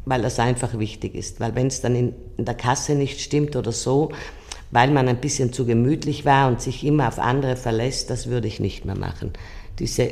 weil 0.07 0.23
das 0.23 0.39
einfach 0.39 0.79
wichtig 0.79 1.15
ist. 1.15 1.41
Weil 1.41 1.55
wenn 1.55 1.67
es 1.67 1.83
dann 1.83 1.95
in, 1.95 2.15
in 2.39 2.47
der 2.47 2.55
Kasse 2.55 2.95
nicht 2.95 3.21
stimmt 3.21 3.55
oder 3.55 3.73
so, 3.73 4.11
weil 4.71 4.91
man 4.91 5.09
ein 5.09 5.21
bisschen 5.21 5.53
zu 5.53 5.67
gemütlich 5.67 6.25
war 6.25 6.49
und 6.49 6.61
sich 6.61 6.85
immer 6.85 7.09
auf 7.09 7.19
andere 7.19 7.57
verlässt, 7.57 8.11
das 8.11 8.29
würde 8.29 8.49
ich 8.49 8.61
nicht 8.61 8.85
mehr 8.85 8.99
machen. 8.99 9.33
Diese 9.79 10.11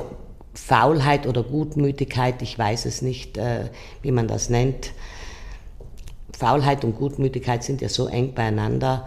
Faulheit 0.54 1.26
oder 1.26 1.42
Gutmütigkeit, 1.42 2.40
ich 2.42 2.58
weiß 2.58 2.86
es 2.86 3.02
nicht, 3.02 3.36
äh, 3.36 3.70
wie 4.02 4.12
man 4.12 4.28
das 4.28 4.50
nennt. 4.50 4.92
Faulheit 6.38 6.84
und 6.84 6.96
Gutmütigkeit 6.96 7.64
sind 7.64 7.80
ja 7.80 7.88
so 7.88 8.06
eng 8.06 8.34
beieinander. 8.34 9.06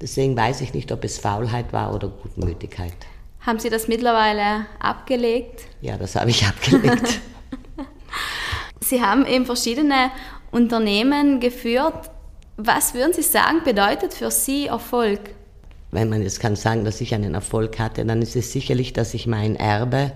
Deswegen 0.00 0.36
weiß 0.36 0.60
ich 0.60 0.74
nicht, 0.74 0.92
ob 0.92 1.04
es 1.04 1.18
Faulheit 1.18 1.72
war 1.72 1.94
oder 1.94 2.08
Gutmütigkeit. 2.08 2.94
Haben 3.40 3.58
Sie 3.58 3.70
das 3.70 3.88
mittlerweile 3.88 4.66
abgelegt? 4.78 5.62
Ja, 5.80 5.96
das 5.96 6.16
habe 6.16 6.30
ich 6.30 6.46
abgelegt. 6.46 7.20
Sie 8.80 9.02
haben 9.02 9.26
eben 9.26 9.46
verschiedene 9.46 10.10
Unternehmen 10.50 11.40
geführt. 11.40 12.10
Was 12.58 12.92
würden 12.92 13.14
Sie 13.14 13.22
sagen, 13.22 13.62
bedeutet 13.64 14.12
für 14.12 14.30
Sie 14.30 14.66
Erfolg? 14.66 15.20
Wenn 15.90 16.10
man 16.10 16.22
jetzt 16.22 16.40
kann 16.40 16.54
sagen, 16.54 16.84
dass 16.84 17.00
ich 17.00 17.14
einen 17.14 17.34
Erfolg 17.34 17.78
hatte, 17.78 18.04
dann 18.04 18.20
ist 18.20 18.36
es 18.36 18.52
sicherlich, 18.52 18.92
dass 18.92 19.14
ich 19.14 19.26
mein 19.26 19.56
Erbe 19.56 20.12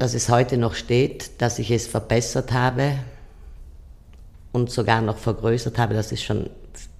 dass 0.00 0.14
es 0.14 0.30
heute 0.30 0.56
noch 0.56 0.74
steht, 0.74 1.42
dass 1.42 1.58
ich 1.58 1.70
es 1.70 1.86
verbessert 1.86 2.52
habe 2.52 2.94
und 4.50 4.70
sogar 4.70 5.02
noch 5.02 5.18
vergrößert 5.18 5.76
habe, 5.76 5.92
das 5.92 6.10
ist 6.10 6.22
schon 6.22 6.48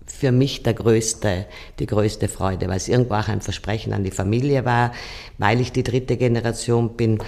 für 0.04 0.32
mich 0.32 0.62
der 0.64 0.74
größte, 0.74 1.46
die 1.78 1.86
größte 1.86 2.28
Freude, 2.28 2.68
weil 2.68 2.76
es 2.76 2.88
irgendwo 2.88 3.14
auch 3.14 3.28
ein 3.28 3.40
Versprechen 3.40 3.94
an 3.94 4.04
die 4.04 4.10
Familie 4.10 4.66
war, 4.66 4.92
weil 5.38 5.62
ich 5.62 5.72
die 5.72 5.82
dritte 5.82 6.18
Generation 6.18 6.94
bin. 6.94 7.20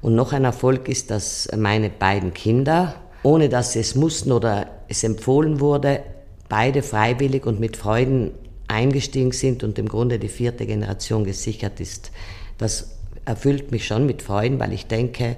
Und 0.00 0.14
noch 0.14 0.32
ein 0.32 0.44
Erfolg 0.44 0.88
ist, 0.88 1.10
dass 1.10 1.48
meine 1.56 1.90
beiden 1.90 2.32
Kinder, 2.32 2.94
ohne 3.26 3.48
dass 3.48 3.72
sie 3.72 3.80
es 3.80 3.96
mussten 3.96 4.30
oder 4.30 4.68
es 4.86 5.02
empfohlen 5.02 5.58
wurde, 5.58 6.00
beide 6.48 6.84
freiwillig 6.84 7.44
und 7.44 7.58
mit 7.58 7.76
Freuden 7.76 8.30
eingestiegen 8.68 9.32
sind 9.32 9.64
und 9.64 9.80
im 9.80 9.88
Grunde 9.88 10.20
die 10.20 10.28
vierte 10.28 10.64
Generation 10.64 11.24
gesichert 11.24 11.80
ist. 11.80 12.12
Das 12.56 12.92
erfüllt 13.24 13.72
mich 13.72 13.84
schon 13.84 14.06
mit 14.06 14.22
Freuden, 14.22 14.60
weil 14.60 14.72
ich 14.72 14.86
denke, 14.86 15.36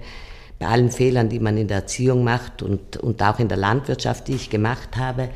bei 0.59 0.67
allen 0.67 0.91
Fehlern, 0.91 1.31
die 1.31 1.41
man 1.41 1.57
in 1.57 1.67
der 1.67 1.79
Erziehung 1.79 2.25
macht 2.25 2.63
und, 2.63 2.99
und 2.99 3.23
auch 3.23 3.39
in 3.39 3.49
der 3.49 3.57
Landwirtschaft, 3.57 4.29
die 4.29 4.35
ich 4.35 4.51
gemacht 4.51 4.99
habe, 4.99 5.31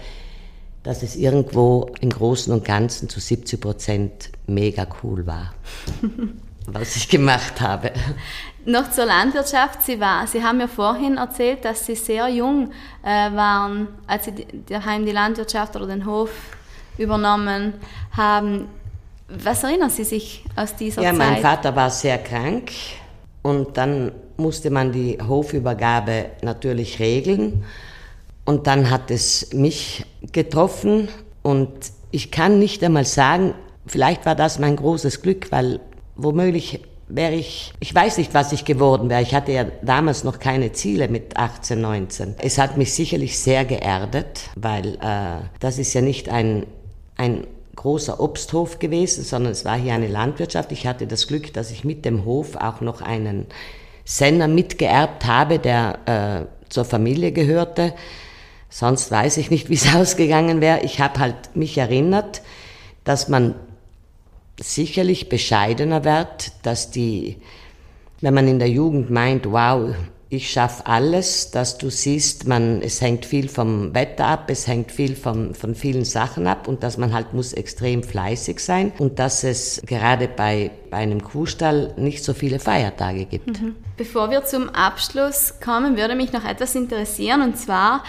dass 0.83 1.03
es 1.03 1.17
irgendwo 1.17 1.91
im 2.03 2.11
Großen 2.11 2.53
und 2.53 2.67
Ganzen 2.67 3.09
zu 3.09 3.19
70 3.19 3.63
Prozent 3.63 4.31
mega 4.47 4.87
cool 5.03 5.27
war, 5.27 5.55
was 6.67 6.97
ich 6.97 7.09
gemacht 7.09 7.61
habe. 7.61 7.93
Noch 8.65 8.91
zur 8.91 9.07
Landwirtschaft. 9.07 9.83
Sie, 9.83 9.99
war, 9.99 10.27
Sie 10.27 10.43
haben 10.43 10.61
ja 10.61 10.69
vorhin 10.69 11.17
erzählt, 11.17 11.65
dass 11.65 11.85
Sie 11.85 11.97
sehr 11.97 12.29
jung 12.29 12.71
äh, 13.03 13.09
waren, 13.33 13.89
als 14.07 14.27
Sie 14.27 14.47
daheim 14.69 15.05
die 15.05 15.13
Landwirtschaft 15.13 15.75
oder 15.75 15.87
den 15.87 16.07
Hof 16.07 16.31
übernommen 16.99 17.75
haben. 18.17 18.69
Was 19.29 19.65
erinnern 19.65 19.91
Sie 19.91 20.05
sich 20.05 20.45
aus 20.55 20.77
dieser 20.77 21.03
ja, 21.03 21.11
Zeit? 21.11 21.19
Ja, 21.19 21.27
mein 21.27 21.43
Vater 21.43 21.75
war 21.75 21.91
sehr 21.91 22.19
krank 22.19 22.71
und 23.43 23.77
dann 23.77 24.13
musste 24.37 24.71
man 24.71 24.93
die 24.93 25.19
Hofübergabe 25.21 26.27
natürlich 26.43 27.01
regeln. 27.01 27.65
Und 28.45 28.67
dann 28.67 28.91
hat 28.91 29.11
es 29.11 29.53
mich 29.53 30.05
getroffen 30.33 31.09
und 31.43 31.71
ich 32.11 32.31
kann 32.31 32.59
nicht 32.59 32.83
einmal 32.85 33.05
sagen, 33.05 33.55
vielleicht 33.87 34.27
war 34.27 34.35
das 34.35 34.59
mein 34.59 34.77
großes 34.77 35.23
Glück, 35.23 35.51
weil 35.51 35.81
womöglich 36.23 36.81
wäre 37.09 37.35
ich, 37.35 37.73
ich 37.81 37.95
weiß 37.95 38.19
nicht, 38.19 38.33
was 38.33 38.53
ich 38.53 38.65
geworden 38.65 39.11
wäre. 39.11 39.23
Ich 39.23 39.35
hatte 39.35 39.53
ja 39.53 39.67
damals 39.83 40.25
noch 40.25 40.39
keine 40.39 40.73
Ziele 40.73 41.09
mit 41.09 41.37
18, 41.37 41.81
19. 41.81 42.35
Es 42.39 42.59
hat 42.59 42.77
mich 42.77 42.95
sicherlich 42.95 43.39
sehr 43.39 43.65
geerdet, 43.65 44.41
weil 44.57 44.95
äh, 44.95 45.45
das 45.61 45.79
ist 45.79 45.93
ja 45.95 46.01
nicht 46.01 46.29
ein, 46.29 46.67
ein 47.17 47.47
großer 47.77 48.21
Obsthof 48.21 48.79
gewesen, 48.79 49.25
sondern 49.25 49.53
es 49.53 49.65
war 49.65 49.77
hier 49.77 49.95
eine 49.95 50.09
Landwirtschaft. 50.09 50.73
Ich 50.73 50.87
hatte 50.87 51.07
das 51.07 51.27
Glück, 51.27 51.53
dass 51.53 51.71
ich 51.71 51.85
mit 51.85 52.05
dem 52.05 52.25
Hof 52.25 52.57
auch 52.57 52.81
noch 52.81 53.03
einen 53.03 53.47
Senner 54.05 54.49
mitgeerbt 54.49 55.27
habe, 55.27 55.59
der 55.59 56.47
äh, 56.47 56.71
zur 56.71 56.85
Familie 56.85 57.33
gehörte. 57.33 57.95
Sonst 58.69 59.11
weiß 59.11 59.37
ich 59.37 59.51
nicht, 59.51 59.69
wie 59.69 59.75
es 59.75 59.95
ausgegangen 59.95 60.61
wäre. 60.61 60.81
Ich 60.81 61.01
habe 61.01 61.21
halt 61.21 61.57
mich 61.57 61.77
erinnert, 61.77 62.43
dass 63.05 63.29
man 63.29 63.55
sicherlich 64.61 65.29
bescheidener 65.29 66.05
wird, 66.05 66.53
dass 66.63 66.91
die, 66.91 67.37
wenn 68.21 68.35
man 68.35 68.49
in 68.49 68.59
der 68.59 68.69
Jugend 68.71 69.11
meint, 69.11 69.51
wow, 69.51 69.95
ich 70.33 70.51
schaffe 70.51 70.87
alles, 70.87 71.51
dass 71.51 71.77
du 71.77 71.91
siehst, 71.91 72.49
man, 72.49 72.81
es 72.81 73.03
hängt 73.03 73.27
viel 73.27 73.49
vom 73.49 73.95
Wetter 73.95 74.27
ab, 74.27 74.49
es 74.49 74.67
hängt 74.67 74.91
viel 74.91 75.15
vom, 75.15 75.55
von 75.55 75.75
vielen 75.75 76.07
Sachen 76.07 76.47
ab 76.47 76.69
und 76.69 76.83
dass 76.83 76.97
man 76.97 77.13
halt 77.13 77.35
muss 77.35 77.53
extrem 77.53 78.03
fleißig 78.03 78.59
sein 78.59 78.93
und 78.99 79.19
dass 79.19 79.45
es 79.45 79.83
gerade 79.85 80.29
bei, 80.29 80.71
bei 80.91 80.97
einem 80.97 81.23
Kuhstall 81.23 81.93
nicht 81.99 82.25
so 82.25 82.33
viele 82.33 82.61
Feiertage 82.61 83.27
gibt. 83.27 83.61
Mhm. 83.61 83.77
Bevor 83.99 84.31
wir 84.31 84.43
zum 84.47 84.71
Abschluss 84.71 85.61
kommen, 85.63 85.99
würde 85.99 86.15
mich 86.15 86.33
noch 86.33 86.47
etwas 86.47 86.75
interessieren 86.75 87.43
und 87.43 87.59
zwar 87.59 88.03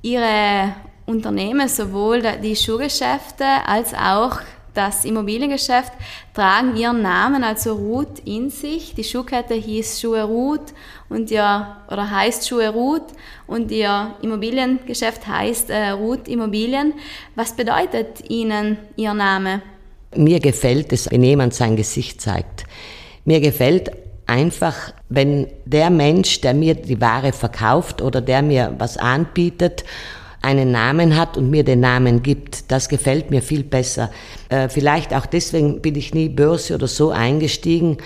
Ihre 0.00 0.74
Unternehmen, 1.06 1.68
sowohl 1.68 2.22
die 2.40 2.54
Schuhgeschäfte 2.54 3.44
als 3.66 3.94
auch 3.94 4.38
das 4.74 5.04
Immobiliengeschäft 5.04 5.92
tragen 6.34 6.76
ihren 6.76 7.02
Namen, 7.02 7.44
also 7.44 7.74
Ruth, 7.74 8.18
in 8.24 8.50
sich. 8.50 8.94
Die 8.94 9.04
Schuhkette 9.04 9.54
hieß 9.54 10.00
Schuhe 10.00 10.24
Ruth 10.24 10.74
und 11.08 11.30
ihr, 11.30 11.76
oder 11.90 12.10
heißt 12.10 12.48
Schuhe 12.48 12.68
Ruth 12.68 13.06
und 13.46 13.70
ihr 13.70 14.14
Immobiliengeschäft 14.22 15.26
heißt 15.26 15.70
äh, 15.70 15.90
Ruth 15.90 16.28
Immobilien. 16.28 16.94
Was 17.34 17.54
bedeutet 17.54 18.28
Ihnen 18.28 18.78
Ihr 18.96 19.14
Name? 19.14 19.62
Mir 20.16 20.40
gefällt 20.40 20.92
es, 20.92 21.10
wenn 21.10 21.22
jemand 21.22 21.54
sein 21.54 21.76
Gesicht 21.76 22.20
zeigt. 22.20 22.64
Mir 23.24 23.40
gefällt 23.40 23.90
einfach, 24.26 24.92
wenn 25.08 25.48
der 25.64 25.90
Mensch, 25.90 26.40
der 26.40 26.54
mir 26.54 26.74
die 26.74 27.00
Ware 27.00 27.32
verkauft 27.32 28.00
oder 28.02 28.20
der 28.20 28.42
mir 28.42 28.74
was 28.78 28.96
anbietet, 28.96 29.84
einen 30.44 30.70
Namen 30.70 31.16
hat 31.16 31.36
und 31.36 31.50
mir 31.50 31.64
den 31.64 31.80
Namen 31.80 32.22
gibt. 32.22 32.70
Das 32.70 32.88
gefällt 32.88 33.30
mir 33.30 33.42
viel 33.42 33.64
besser. 33.64 34.10
Äh, 34.48 34.68
vielleicht 34.68 35.14
auch 35.14 35.26
deswegen 35.26 35.80
bin 35.80 35.96
ich 35.96 36.14
nie 36.14 36.28
Börse 36.28 36.74
oder 36.74 36.86
so 36.86 37.10
eingestiegen 37.10 37.98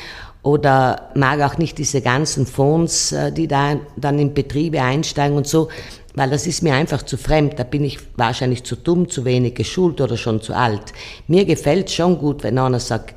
oder 0.43 1.11
mag 1.15 1.41
auch 1.41 1.59
nicht 1.59 1.79
diese 1.79 2.01
ganzen 2.01 2.47
Fonds, 2.47 3.13
äh, 3.13 3.33
die 3.33 3.49
da 3.49 3.77
dann 3.97 4.19
in 4.19 4.35
Betriebe 4.35 4.81
einsteigen 4.81 5.37
und 5.37 5.47
so, 5.47 5.69
weil 6.15 6.31
das 6.31 6.47
ist 6.47 6.63
mir 6.63 6.75
einfach 6.75 7.03
zu 7.03 7.17
fremd. 7.17 7.59
Da 7.59 7.65
bin 7.65 7.85
ich 7.85 7.99
wahrscheinlich 8.17 8.65
zu 8.65 8.77
dumm, 8.77 9.09
zu 9.09 9.25
wenig 9.25 9.55
geschult 9.55 10.01
oder 10.01 10.17
schon 10.17 10.41
zu 10.41 10.55
alt. 10.55 10.93
Mir 11.27 11.45
gefällt 11.45 11.91
schon 11.91 12.19
gut, 12.19 12.45
wenn 12.45 12.59
einer 12.59 12.81
sagt, 12.81 13.15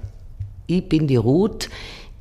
ich 0.67 0.87
bin 0.87 1.07
die 1.07 1.15
Ruth, 1.15 1.69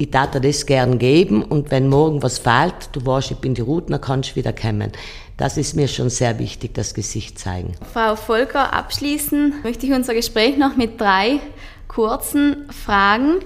ich 0.01 0.11
darf 0.11 0.31
dir 0.31 0.41
das 0.41 0.65
gern 0.65 0.99
geben 0.99 1.43
und 1.43 1.71
wenn 1.71 1.89
morgen 1.91 2.23
was 2.23 2.39
fehlt, 2.39 2.89
du 2.93 3.05
weißt, 3.05 3.33
ich 3.33 3.37
bin 3.37 3.53
die 3.53 3.61
Ruth, 3.61 3.91
dann 3.91 4.01
kannst 4.01 4.31
du 4.31 4.37
wieder 4.37 4.55
kommen. 4.55 4.91
Das 5.37 5.59
ist 5.59 5.77
mir 5.77 5.89
schon 5.89 6.09
sehr 6.09 6.39
wichtig, 6.39 6.73
das 6.73 6.95
Gesicht 6.95 7.39
zeigen. 7.39 7.75
Frau 7.93 8.17
Volker, 8.17 8.73
abschließen 8.73 9.57
möchte 9.63 9.85
ich 9.85 9.93
unser 9.93 10.15
Gespräch 10.15 10.57
noch 10.57 10.75
mit 10.77 10.99
drei 10.99 11.41
kurzen 11.87 12.65
Fragen. 12.71 13.41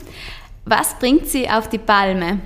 Was 0.64 0.96
bringt 1.00 1.26
Sie 1.26 1.50
auf 1.50 1.68
die 1.68 1.78
Palme? 1.78 2.38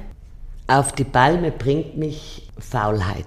Auf 0.68 0.92
die 0.92 1.04
Palme 1.04 1.50
bringt 1.50 1.98
mich 1.98 2.48
Faulheit. 2.58 3.26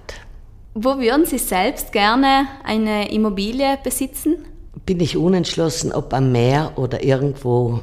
Wo 0.74 0.98
würden 0.98 1.26
Sie 1.26 1.38
selbst 1.38 1.92
gerne 1.92 2.48
eine 2.64 3.12
Immobilie 3.12 3.78
besitzen? 3.84 4.44
Bin 4.84 4.98
ich 4.98 5.16
unentschlossen, 5.16 5.92
ob 5.92 6.12
am 6.12 6.32
Meer 6.32 6.72
oder 6.74 7.04
irgendwo 7.04 7.82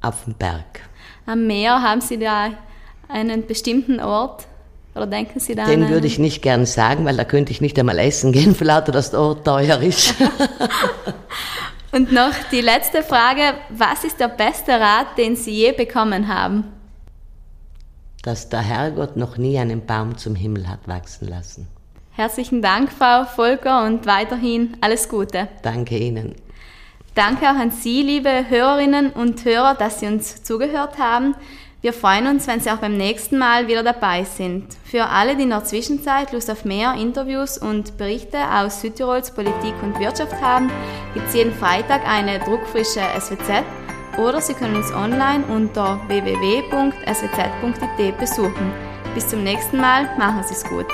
auf 0.00 0.24
dem 0.24 0.32
Berg. 0.32 0.85
Am 1.26 1.46
Meer 1.46 1.82
haben 1.82 2.00
Sie 2.00 2.18
da 2.18 2.50
einen 3.08 3.46
bestimmten 3.46 4.00
Ort? 4.00 4.46
Oder 4.94 5.06
denken 5.06 5.40
Sie 5.40 5.54
da? 5.54 5.66
Den 5.66 5.88
würde 5.88 6.06
ich 6.06 6.18
nicht 6.18 6.40
gern 6.40 6.64
sagen, 6.64 7.04
weil 7.04 7.16
da 7.16 7.24
könnte 7.24 7.52
ich 7.52 7.60
nicht 7.60 7.78
einmal 7.78 7.98
essen 7.98 8.32
gehen, 8.32 8.54
für 8.54 8.64
lauter, 8.64 8.92
dass 8.92 9.10
der 9.10 9.20
Ort 9.20 9.44
teuer 9.44 9.80
ist. 9.82 10.14
Und 11.92 12.12
noch 12.12 12.32
die 12.50 12.60
letzte 12.60 13.02
Frage. 13.02 13.54
Was 13.70 14.04
ist 14.04 14.20
der 14.20 14.28
beste 14.28 14.72
Rat, 14.72 15.18
den 15.18 15.34
Sie 15.36 15.50
je 15.50 15.72
bekommen 15.72 16.28
haben? 16.28 16.64
Dass 18.22 18.48
der 18.48 18.60
Herrgott 18.60 19.16
noch 19.16 19.36
nie 19.36 19.58
einen 19.58 19.84
Baum 19.84 20.16
zum 20.16 20.34
Himmel 20.34 20.68
hat 20.68 20.86
wachsen 20.86 21.28
lassen. 21.28 21.68
Herzlichen 22.12 22.62
Dank, 22.62 22.90
Frau 22.90 23.24
Volker, 23.24 23.84
und 23.84 24.06
weiterhin 24.06 24.76
alles 24.80 25.08
Gute. 25.08 25.48
Danke 25.62 25.98
Ihnen. 25.98 26.34
Danke 27.16 27.46
auch 27.46 27.56
an 27.56 27.70
Sie, 27.70 28.02
liebe 28.02 28.44
Hörerinnen 28.50 29.10
und 29.10 29.42
Hörer, 29.46 29.74
dass 29.74 30.00
Sie 30.00 30.06
uns 30.06 30.42
zugehört 30.42 30.98
haben. 30.98 31.34
Wir 31.80 31.94
freuen 31.94 32.26
uns, 32.26 32.46
wenn 32.46 32.60
Sie 32.60 32.70
auch 32.70 32.76
beim 32.76 32.98
nächsten 32.98 33.38
Mal 33.38 33.68
wieder 33.68 33.82
dabei 33.82 34.24
sind. 34.24 34.66
Für 34.84 35.06
alle, 35.06 35.34
die 35.34 35.44
in 35.44 35.48
der 35.50 35.64
Zwischenzeit 35.64 36.32
Lust 36.32 36.50
auf 36.50 36.66
mehr 36.66 36.92
Interviews 36.92 37.56
und 37.56 37.96
Berichte 37.96 38.36
aus 38.52 38.82
Südtirols 38.82 39.30
Politik 39.30 39.72
und 39.82 39.98
Wirtschaft 39.98 40.38
haben, 40.42 40.70
gibt 41.14 41.28
es 41.28 41.34
jeden 41.34 41.54
Freitag 41.54 42.06
eine 42.06 42.38
druckfrische 42.38 43.00
SWZ 43.18 43.64
oder 44.18 44.42
Sie 44.42 44.52
können 44.52 44.76
uns 44.76 44.92
online 44.92 45.42
unter 45.46 45.98
www.swz.it 46.08 46.98
besuchen. 48.18 48.72
Bis 49.14 49.26
zum 49.26 49.42
nächsten 49.42 49.78
Mal, 49.78 50.04
machen 50.18 50.44
Sie 50.46 50.52
es 50.52 50.64
gut. 50.64 50.86